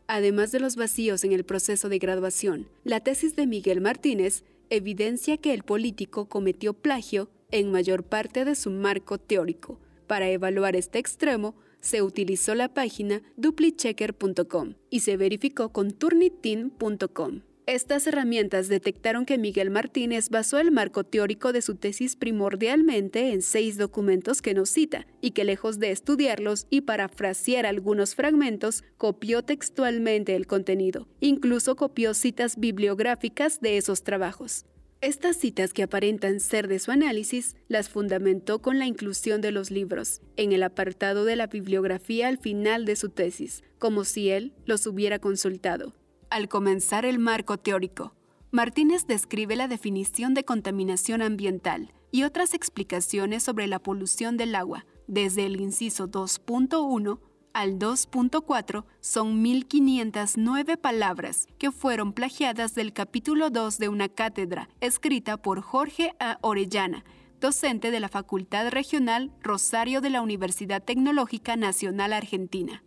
Además 0.07 0.53
de 0.53 0.61
los 0.61 0.77
vacíos 0.77 1.25
en 1.25 1.33
el 1.33 1.45
proceso 1.45 1.89
de 1.89 1.99
graduación, 1.99 2.69
la 2.83 3.01
tesis 3.01 3.37
de 3.37 3.47
Miguel 3.47 3.81
Martínez 3.81 4.45
evidencia 4.71 5.37
que 5.37 5.55
el 5.55 5.63
político 5.63 6.29
cometió 6.29 6.75
plagio 6.75 7.31
en 7.51 7.71
mayor 7.71 8.05
parte 8.05 8.45
de 8.45 8.55
su 8.55 8.71
marco 8.71 9.19
teórico. 9.19 9.81
Para 10.07 10.29
evaluar 10.29 10.77
este 10.77 10.99
extremo, 10.99 11.55
se 11.85 12.01
utilizó 12.01 12.55
la 12.55 12.73
página 12.73 13.23
duplichecker.com 13.37 14.75
y 14.89 15.01
se 15.01 15.19
verificó 15.19 15.69
con 15.71 15.91
turnitin.com. 15.93 17.43
Estas 17.67 18.07
herramientas 18.07 18.69
detectaron 18.69 19.27
que 19.27 19.39
Miguel 19.39 19.71
Martínez 19.71 20.31
basó 20.31 20.59
el 20.59 20.71
marco 20.71 21.05
teórico 21.05 21.53
de 21.53 21.63
su 21.63 21.77
tesis 21.77 22.17
primordialmente 22.17 23.33
en 23.33 23.43
seis 23.43 23.77
documentos 23.77 24.41
que 24.41 24.55
nos 24.55 24.71
cita 24.71 25.07
y 25.21 25.33
que 25.33 25.45
lejos 25.45 25.79
de 25.79 25.91
estudiarlos 25.91 26.67
y 26.71 26.83
parafrasear 26.83 27.67
algunos 27.67 28.15
fragmentos, 28.15 28.83
copió 28.97 29.43
textualmente 29.43 30.37
el 30.37 30.47
contenido. 30.47 31.07
Incluso 31.21 31.77
copió 31.77 32.13
citas 32.15 32.59
bibliográficas 32.59 33.61
de 33.61 33.77
esos 33.79 34.05
trabajos. 34.05 34.67
Estas 35.05 35.37
citas 35.37 35.75
que 35.75 35.83
aparentan 35.83 36.41
ser 36.41 36.67
de 36.67 36.79
su 36.79 36.91
análisis 36.91 37.57
las 37.69 37.91
fundamentó 37.91 38.63
con 38.63 38.79
la 38.79 38.87
inclusión 38.87 39.43
de 39.43 39.51
los 39.51 39.71
libros 39.71 40.23
en 40.39 40.53
el 40.53 40.63
apartado 40.63 41.27
de 41.27 41.37
la 41.37 41.47
bibliografía 41.47 42.27
al 42.27 42.39
final 42.39 42.87
de 42.87 42.97
su 42.97 43.11
tesis, 43.11 43.65
como 43.79 44.05
si 44.05 44.31
él 44.31 44.55
los 44.65 44.87
hubiera 44.87 45.19
consultado. 45.19 45.93
Al 46.31 46.49
comenzar 46.49 47.05
el 47.05 47.19
marco 47.19 47.59
teórico, 47.59 48.15
Martínez 48.51 49.07
describe 49.07 49.57
la 49.57 49.69
definición 49.69 50.33
de 50.33 50.47
contaminación 50.47 51.21
ambiental 51.21 51.93
y 52.11 52.23
otras 52.23 52.55
explicaciones 52.55 53.43
sobre 53.43 53.67
la 53.67 53.81
polución 53.81 54.39
del 54.39 54.55
agua, 54.55 54.87
desde 55.07 55.45
el 55.45 55.61
inciso 55.61 56.09
2.1 56.09 57.19
al 57.55 57.79
2.4 57.79 58.85
son 59.01 59.41
1509 59.41 60.77
palabras 60.77 61.47
que 61.59 61.71
fueron 61.71 62.13
plagiadas 62.13 62.75
del 62.75 62.93
capítulo 62.93 63.49
2 63.49 63.79
de 63.79 63.89
una 63.89 64.09
cátedra 64.09 64.69
escrita 64.81 65.37
por 65.37 65.63
Jorge 65.63 66.15
A. 66.21 66.39
Orellana, 66.43 67.05
docente 67.41 67.91
de 67.91 68.01
la 68.01 68.09
Facultad 68.09 68.69
Regional 68.69 69.33
Rosario 69.41 70.01
de 70.01 70.11
la 70.11 70.21
Universidad 70.21 70.83
Tecnológica 70.83 71.57
Nacional 71.57 72.13
Argentina 72.13 72.83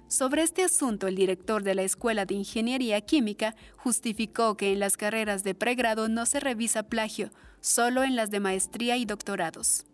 Sobre 0.06 0.42
este 0.42 0.62
asunto, 0.62 1.08
el 1.08 1.16
director 1.16 1.64
de 1.64 1.74
la 1.74 1.82
Escuela 1.82 2.26
de 2.26 2.34
Ingeniería 2.34 3.00
Química 3.00 3.56
justificó 3.76 4.56
que 4.56 4.72
en 4.72 4.78
las 4.78 4.96
carreras 4.96 5.42
de 5.42 5.56
pregrado 5.56 6.08
no 6.08 6.26
se 6.26 6.38
revisa 6.38 6.84
plagio, 6.84 7.30
solo 7.60 8.04
en 8.04 8.14
las 8.14 8.30
de 8.30 8.38
maestría 8.38 8.96
y 8.96 9.04
doctorados. 9.04 9.84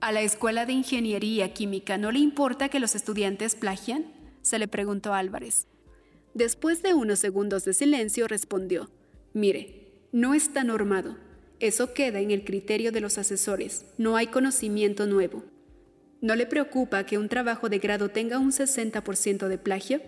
¿A 0.00 0.10
la 0.10 0.22
Escuela 0.22 0.66
de 0.66 0.72
Ingeniería 0.72 1.52
Química 1.52 1.98
no 1.98 2.10
le 2.10 2.18
importa 2.18 2.68
que 2.68 2.80
los 2.80 2.96
estudiantes 2.96 3.54
plagian? 3.54 4.17
Se 4.48 4.58
le 4.58 4.68
preguntó 4.68 5.14
Álvarez. 5.14 5.66
Después 6.34 6.82
de 6.82 6.94
unos 6.94 7.18
segundos 7.18 7.64
de 7.64 7.74
silencio 7.74 8.28
respondió, 8.28 8.90
mire, 9.32 9.92
no 10.12 10.34
está 10.34 10.64
normado. 10.64 11.16
Eso 11.60 11.92
queda 11.92 12.20
en 12.20 12.30
el 12.30 12.44
criterio 12.44 12.92
de 12.92 13.00
los 13.00 13.18
asesores. 13.18 13.84
No 13.98 14.16
hay 14.16 14.28
conocimiento 14.28 15.06
nuevo. 15.06 15.44
¿No 16.20 16.34
le 16.34 16.46
preocupa 16.46 17.04
que 17.04 17.18
un 17.18 17.28
trabajo 17.28 17.68
de 17.68 17.78
grado 17.78 18.08
tenga 18.08 18.38
un 18.38 18.50
60% 18.50 19.48
de 19.48 19.58
plagio? 19.58 20.00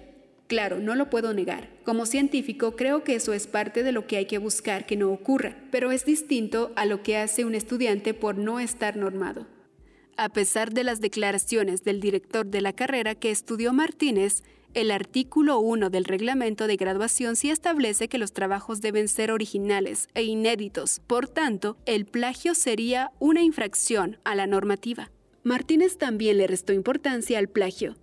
Claro, 0.47 0.81
no 0.81 0.97
lo 0.97 1.11
puedo 1.11 1.33
negar. 1.33 1.69
Como 1.85 2.07
científico 2.07 2.75
creo 2.75 3.05
que 3.05 3.15
eso 3.15 3.33
es 3.33 3.47
parte 3.47 3.85
de 3.85 3.93
lo 3.93 4.09
que 4.09 4.17
hay 4.17 4.27
que 4.27 4.39
buscar 4.39 4.87
que 4.87 4.97
no 4.97 5.13
ocurra, 5.13 5.57
pero 5.71 5.93
es 5.93 6.05
distinto 6.05 6.73
a 6.75 6.87
lo 6.87 7.05
que 7.05 7.17
hace 7.17 7.45
un 7.45 7.55
estudiante 7.55 8.15
por 8.15 8.37
no 8.37 8.59
estar 8.59 8.97
normado. 8.97 9.47
A 10.23 10.29
pesar 10.29 10.75
de 10.75 10.85
las 10.85 11.01
declaraciones 11.01 11.83
del 11.83 11.99
director 11.99 12.45
de 12.45 12.61
la 12.61 12.75
carrera 12.75 13.15
que 13.15 13.31
estudió 13.31 13.73
Martínez, 13.73 14.43
el 14.75 14.91
artículo 14.91 15.61
1 15.61 15.89
del 15.89 16.05
reglamento 16.05 16.67
de 16.67 16.77
graduación 16.77 17.37
sí 17.37 17.49
establece 17.49 18.07
que 18.09 18.19
los 18.19 18.35
trabajos 18.35 18.83
deben 18.83 19.09
ser 19.09 19.33
originales 19.33 20.09
e 20.13 20.25
inéditos. 20.25 21.01
Por 21.07 21.27
tanto, 21.27 21.79
el 21.87 22.05
plagio 22.05 22.55
sería 22.55 23.13
una 23.19 23.41
infracción 23.41 24.19
a 24.25 24.35
la 24.35 24.47
normativa. 24.47 25.11
Martínez 25.43 25.97
también 25.97 26.37
le 26.37 26.47
restó 26.47 26.75
importancia 26.75 27.39
al 27.39 27.49
plagio. 27.49 27.97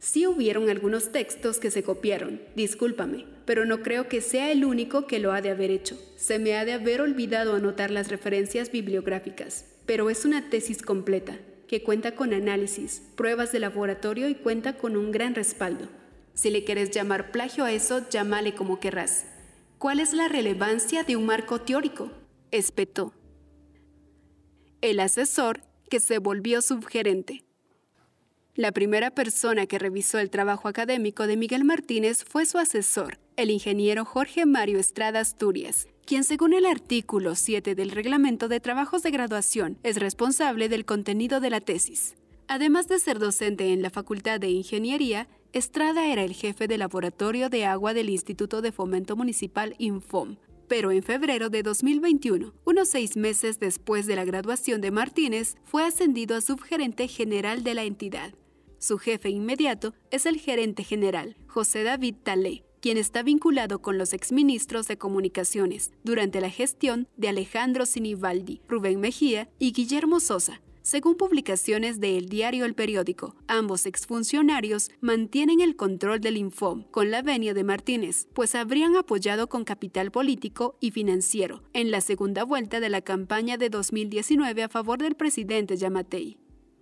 Sí 0.00 0.26
hubieron 0.26 0.68
algunos 0.68 1.12
textos 1.12 1.58
que 1.58 1.70
se 1.70 1.84
copiaron, 1.84 2.42
discúlpame, 2.56 3.24
pero 3.44 3.66
no 3.66 3.82
creo 3.82 4.08
que 4.08 4.20
sea 4.20 4.50
el 4.50 4.64
único 4.64 5.06
que 5.06 5.20
lo 5.20 5.30
ha 5.30 5.40
de 5.40 5.50
haber 5.50 5.70
hecho. 5.70 5.96
Se 6.16 6.40
me 6.40 6.56
ha 6.56 6.64
de 6.64 6.72
haber 6.72 7.00
olvidado 7.00 7.54
anotar 7.54 7.92
las 7.92 8.08
referencias 8.08 8.72
bibliográficas, 8.72 9.66
pero 9.86 10.10
es 10.10 10.24
una 10.24 10.50
tesis 10.50 10.82
completa, 10.82 11.38
que 11.72 11.82
cuenta 11.82 12.14
con 12.14 12.34
análisis, 12.34 13.00
pruebas 13.16 13.50
de 13.50 13.58
laboratorio 13.58 14.28
y 14.28 14.34
cuenta 14.34 14.76
con 14.76 14.94
un 14.94 15.10
gran 15.10 15.34
respaldo. 15.34 15.88
Si 16.34 16.50
le 16.50 16.64
quieres 16.64 16.90
llamar 16.90 17.32
plagio 17.32 17.64
a 17.64 17.72
eso, 17.72 18.06
llámale 18.10 18.54
como 18.54 18.78
querrás. 18.78 19.24
¿Cuál 19.78 19.98
es 19.98 20.12
la 20.12 20.28
relevancia 20.28 21.02
de 21.02 21.16
un 21.16 21.24
marco 21.24 21.62
teórico? 21.62 22.10
Espetó. 22.50 23.14
El 24.82 25.00
asesor 25.00 25.62
que 25.88 25.98
se 25.98 26.18
volvió 26.18 26.60
subgerente. 26.60 27.42
La 28.54 28.72
primera 28.72 29.10
persona 29.10 29.64
que 29.64 29.78
revisó 29.78 30.18
el 30.18 30.28
trabajo 30.28 30.68
académico 30.68 31.26
de 31.26 31.38
Miguel 31.38 31.64
Martínez 31.64 32.22
fue 32.22 32.44
su 32.44 32.58
asesor, 32.58 33.18
el 33.36 33.50
ingeniero 33.50 34.04
Jorge 34.04 34.44
Mario 34.44 34.78
Estrada 34.78 35.20
Asturias, 35.20 35.88
quien 36.04 36.24
según 36.24 36.52
el 36.52 36.66
artículo 36.66 37.34
7 37.34 37.74
del 37.74 37.90
Reglamento 37.90 38.48
de 38.48 38.60
Trabajos 38.60 39.02
de 39.02 39.10
Graduación 39.10 39.78
es 39.82 39.96
responsable 39.96 40.68
del 40.68 40.84
contenido 40.84 41.40
de 41.40 41.50
la 41.50 41.60
tesis. 41.60 42.14
Además 42.48 42.88
de 42.88 42.98
ser 42.98 43.18
docente 43.18 43.72
en 43.72 43.82
la 43.82 43.90
Facultad 43.90 44.40
de 44.40 44.50
Ingeniería, 44.50 45.28
Estrada 45.52 46.06
era 46.06 46.24
el 46.24 46.32
jefe 46.32 46.66
de 46.66 46.78
laboratorio 46.78 47.50
de 47.50 47.66
agua 47.66 47.92
del 47.92 48.08
Instituto 48.08 48.62
de 48.62 48.72
Fomento 48.72 49.16
Municipal 49.16 49.74
Infom, 49.78 50.36
pero 50.66 50.90
en 50.90 51.02
febrero 51.02 51.50
de 51.50 51.62
2021, 51.62 52.54
unos 52.64 52.88
seis 52.88 53.16
meses 53.16 53.60
después 53.60 54.06
de 54.06 54.16
la 54.16 54.24
graduación 54.24 54.80
de 54.80 54.90
Martínez, 54.90 55.56
fue 55.64 55.84
ascendido 55.84 56.36
a 56.36 56.40
subgerente 56.40 57.06
general 57.06 57.62
de 57.64 57.74
la 57.74 57.84
entidad. 57.84 58.32
Su 58.78 58.96
jefe 58.96 59.28
inmediato 59.28 59.92
es 60.10 60.24
el 60.24 60.38
gerente 60.38 60.84
general, 60.84 61.36
José 61.46 61.84
David 61.84 62.16
Talé, 62.22 62.64
quien 62.82 62.98
está 62.98 63.22
vinculado 63.22 63.80
con 63.80 63.96
los 63.96 64.12
exministros 64.12 64.88
de 64.88 64.98
Comunicaciones 64.98 65.92
durante 66.02 66.40
la 66.40 66.50
gestión 66.50 67.06
de 67.16 67.28
Alejandro 67.28 67.86
Sinibaldi, 67.86 68.60
Rubén 68.68 68.98
Mejía 68.98 69.48
y 69.60 69.72
Guillermo 69.72 70.18
Sosa, 70.18 70.60
según 70.82 71.14
publicaciones 71.14 72.00
de 72.00 72.18
El 72.18 72.28
Diario 72.28 72.64
El 72.64 72.74
Periódico, 72.74 73.36
ambos 73.46 73.86
exfuncionarios 73.86 74.90
mantienen 75.00 75.60
el 75.60 75.76
control 75.76 76.20
del 76.20 76.36
Infom 76.36 76.82
con 76.90 77.12
la 77.12 77.22
venia 77.22 77.54
de 77.54 77.62
Martínez, 77.62 78.26
pues 78.34 78.56
habrían 78.56 78.96
apoyado 78.96 79.48
con 79.48 79.62
capital 79.62 80.10
político 80.10 80.76
y 80.80 80.90
financiero 80.90 81.62
en 81.74 81.92
la 81.92 82.00
segunda 82.00 82.42
vuelta 82.42 82.80
de 82.80 82.88
la 82.88 83.00
campaña 83.00 83.58
de 83.58 83.70
2019 83.70 84.64
a 84.64 84.68
favor 84.68 84.98
del 84.98 85.14
presidente 85.14 85.76
Yamatei. 85.76 86.36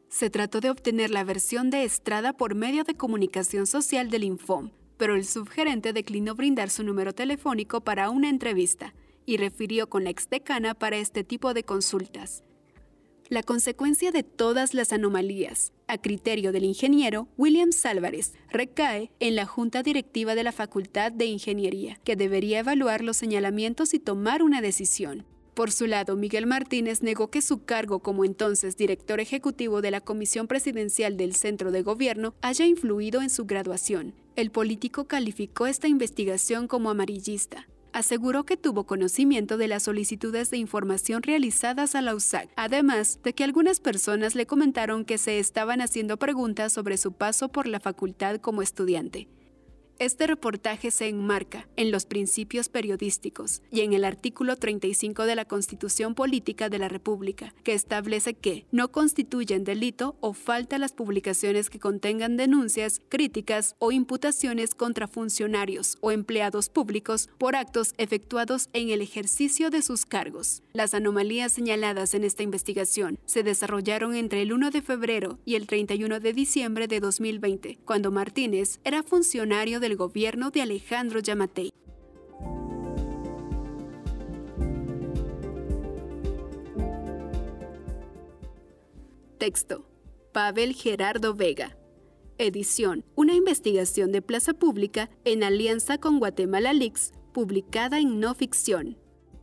Se 0.09 0.31
trató 0.31 0.61
de 0.61 0.71
obtener 0.71 1.11
la 1.11 1.23
versión 1.23 1.69
de 1.69 1.85
Estrada 1.85 2.33
por 2.33 2.55
medio 2.55 2.85
de 2.85 2.95
comunicación 2.95 3.67
social 3.67 4.09
del 4.09 4.25
Infom, 4.25 4.71
pero 5.01 5.15
el 5.15 5.25
subgerente 5.25 5.95
declinó 5.95 6.35
brindar 6.35 6.69
su 6.69 6.85
número 6.85 7.15
telefónico 7.15 7.81
para 7.81 8.11
una 8.11 8.29
entrevista 8.29 8.93
y 9.25 9.39
refirió 9.39 9.89
con 9.89 10.05
la 10.05 10.11
exdecana 10.11 10.75
para 10.75 10.99
este 10.99 11.25
tipo 11.25 11.55
de 11.55 11.65
consultas. 11.65 12.45
La 13.31 13.43
consecuencia 13.43 14.13
de 14.13 14.25
todas 14.25 14.75
las 14.75 14.93
anomalías, 14.93 15.73
a 15.87 15.97
criterio 15.97 16.53
del 16.53 16.65
ingeniero 16.65 17.29
William 17.39 17.71
Álvarez, 17.85 18.35
recae 18.51 19.11
en 19.21 19.37
la 19.37 19.47
Junta 19.47 19.83
Directiva 19.83 20.35
de 20.35 20.45
la 20.45 20.53
Facultad 20.53 21.13
de 21.13 21.25
Ingeniería, 21.25 21.99
que 22.05 22.15
debería 22.15 22.59
evaluar 22.59 23.01
los 23.01 23.17
señalamientos 23.17 23.95
y 23.95 24.01
tomar 24.01 24.43
una 24.43 24.61
decisión. 24.61 25.25
Por 25.55 25.73
su 25.73 25.87
lado, 25.87 26.17
Miguel 26.17 26.47
Martínez 26.47 27.03
negó 27.03 27.31
que 27.31 27.43
su 27.43 27.65
cargo 27.65 28.01
como 28.01 28.25
entonces 28.25 28.77
director 28.77 29.21
ejecutivo 29.21 29.81
de 29.81 29.91
la 29.91 30.01
Comisión 30.01 30.47
Presidencial 30.47 31.17
del 31.17 31.35
Centro 31.35 31.71
de 31.71 31.83
Gobierno 31.83 32.35
haya 32.41 32.67
influido 32.67 33.21
en 33.21 33.31
su 33.31 33.47
graduación. 33.47 34.15
El 34.37 34.51
político 34.51 35.07
calificó 35.07 35.67
esta 35.67 35.89
investigación 35.89 36.69
como 36.69 36.91
amarillista 36.91 37.67
aseguró 37.93 38.45
que 38.45 38.57
tuvo 38.57 38.85
conocimiento 38.85 39.57
de 39.57 39.69
las 39.69 39.85
solicitudes 39.85 40.51
de 40.51 40.57
información 40.57 41.23
realizadas 41.23 41.95
a 41.95 42.03
la 42.03 42.15
USAC, 42.15 42.49
además 42.57 43.21
de 43.23 43.33
que 43.33 43.45
algunas 43.45 43.81
personas 43.81 44.35
le 44.35 44.47
comentaron 44.47 45.05
que 45.05 45.19
se 45.19 45.39
estaban 45.39 45.81
haciendo 45.81 46.17
preguntas 46.19 46.73
sobre 46.73 46.97
su 46.97 47.13
paso 47.13 47.49
por 47.49 47.67
la 47.67 47.81
facultad 47.81 48.37
como 48.37 48.63
estudiante. 48.63 49.29
Este 50.01 50.27
reportaje 50.27 50.91
se 50.91 51.09
enmarca 51.09 51.69
en 51.77 51.91
los 51.91 52.07
principios 52.07 52.71
periodísticos 52.71 53.61
y 53.71 53.83
en 53.83 53.93
el 53.93 54.07
artículo 54.07 54.57
35 54.57 55.27
de 55.27 55.35
la 55.35 55.45
Constitución 55.45 56.15
Política 56.15 56.71
de 56.71 56.79
la 56.79 56.89
República, 56.89 57.55
que 57.65 57.75
establece 57.75 58.33
que 58.33 58.65
no 58.73 58.91
constituyen 58.93 59.63
delito 59.63 60.17
o 60.21 60.33
falta 60.33 60.79
las 60.79 60.95
publicaciones 60.95 61.69
que 61.69 61.79
contengan 61.79 62.39
denuncias, 62.39 63.03
críticas 63.11 63.77
o 63.79 63.93
imputaciones 63.93 64.75
contra 64.75 65.07
funcionarios 65.07 65.99
o 66.01 66.13
empleados 66.13 66.71
públicos 66.71 67.29
por 67.37 67.55
actos 67.55 67.93
efectuados 67.99 68.71
en 68.73 68.89
el 68.89 69.03
ejercicio 69.03 69.69
de 69.69 69.83
sus 69.83 70.07
cargos. 70.07 70.63
Las 70.73 70.95
anomalías 70.95 71.53
señaladas 71.53 72.15
en 72.15 72.25
esta 72.25 72.43
investigación 72.43 73.19
se 73.27 73.43
desarrollaron 73.43 74.15
entre 74.15 74.41
el 74.41 74.55
1 74.55 74.71
de 74.71 74.81
febrero 74.81 75.39
y 75.45 75.57
el 75.57 75.67
31 75.67 76.21
de 76.21 76.33
diciembre 76.33 76.87
de 76.87 77.01
2020, 77.01 77.79
cuando 77.85 78.11
Martínez 78.11 78.81
era 78.83 79.03
funcionario 79.03 79.79
de 79.79 79.90
gobierno 79.97 80.51
de 80.51 80.63
Alejandro 80.63 81.21
Yamatei. 81.21 81.71
Texto. 89.39 89.87
Pavel 90.33 90.75
Gerardo 90.75 91.35
Vega. 91.35 91.77
Edición, 92.37 93.05
una 93.17 93.35
investigación 93.35 94.13
de 94.13 94.23
Plaza 94.23 94.55
Pública 94.55 95.11
en 95.25 95.43
alianza 95.43 95.99
con 95.99 96.19
Guatemala 96.19 96.73
Leaks, 96.73 97.13
publicada 97.33 97.99
en 97.99 98.21
no 98.21 98.35
ficción. 98.35 98.97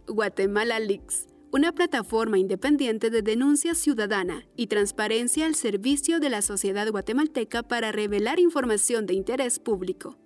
Guatemala 0.07 0.79
Leaks, 0.79 1.27
una 1.51 1.71
plataforma 1.71 2.37
independiente 2.37 3.09
de 3.09 3.21
denuncia 3.21 3.75
ciudadana 3.75 4.45
y 4.55 4.67
transparencia 4.67 5.45
al 5.45 5.55
servicio 5.55 6.19
de 6.19 6.29
la 6.29 6.41
sociedad 6.41 6.89
guatemalteca 6.89 7.63
para 7.63 7.91
revelar 7.91 8.39
información 8.39 9.05
de 9.05 9.15
interés 9.15 9.59
público. 9.59 10.17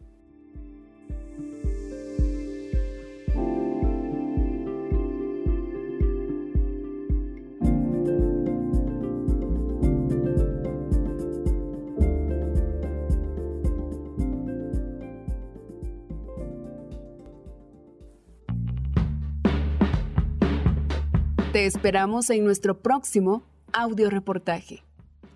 Te 21.52 21.66
esperamos 21.66 22.30
en 22.30 22.46
nuestro 22.46 22.82
próximo 22.82 23.44
audio 23.74 24.10
reportaje. 24.10 24.86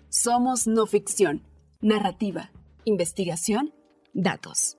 Somos 0.08 0.66
no 0.66 0.86
ficción, 0.86 1.42
narrativa, 1.82 2.50
investigación, 2.86 3.74
datos. 4.14 4.75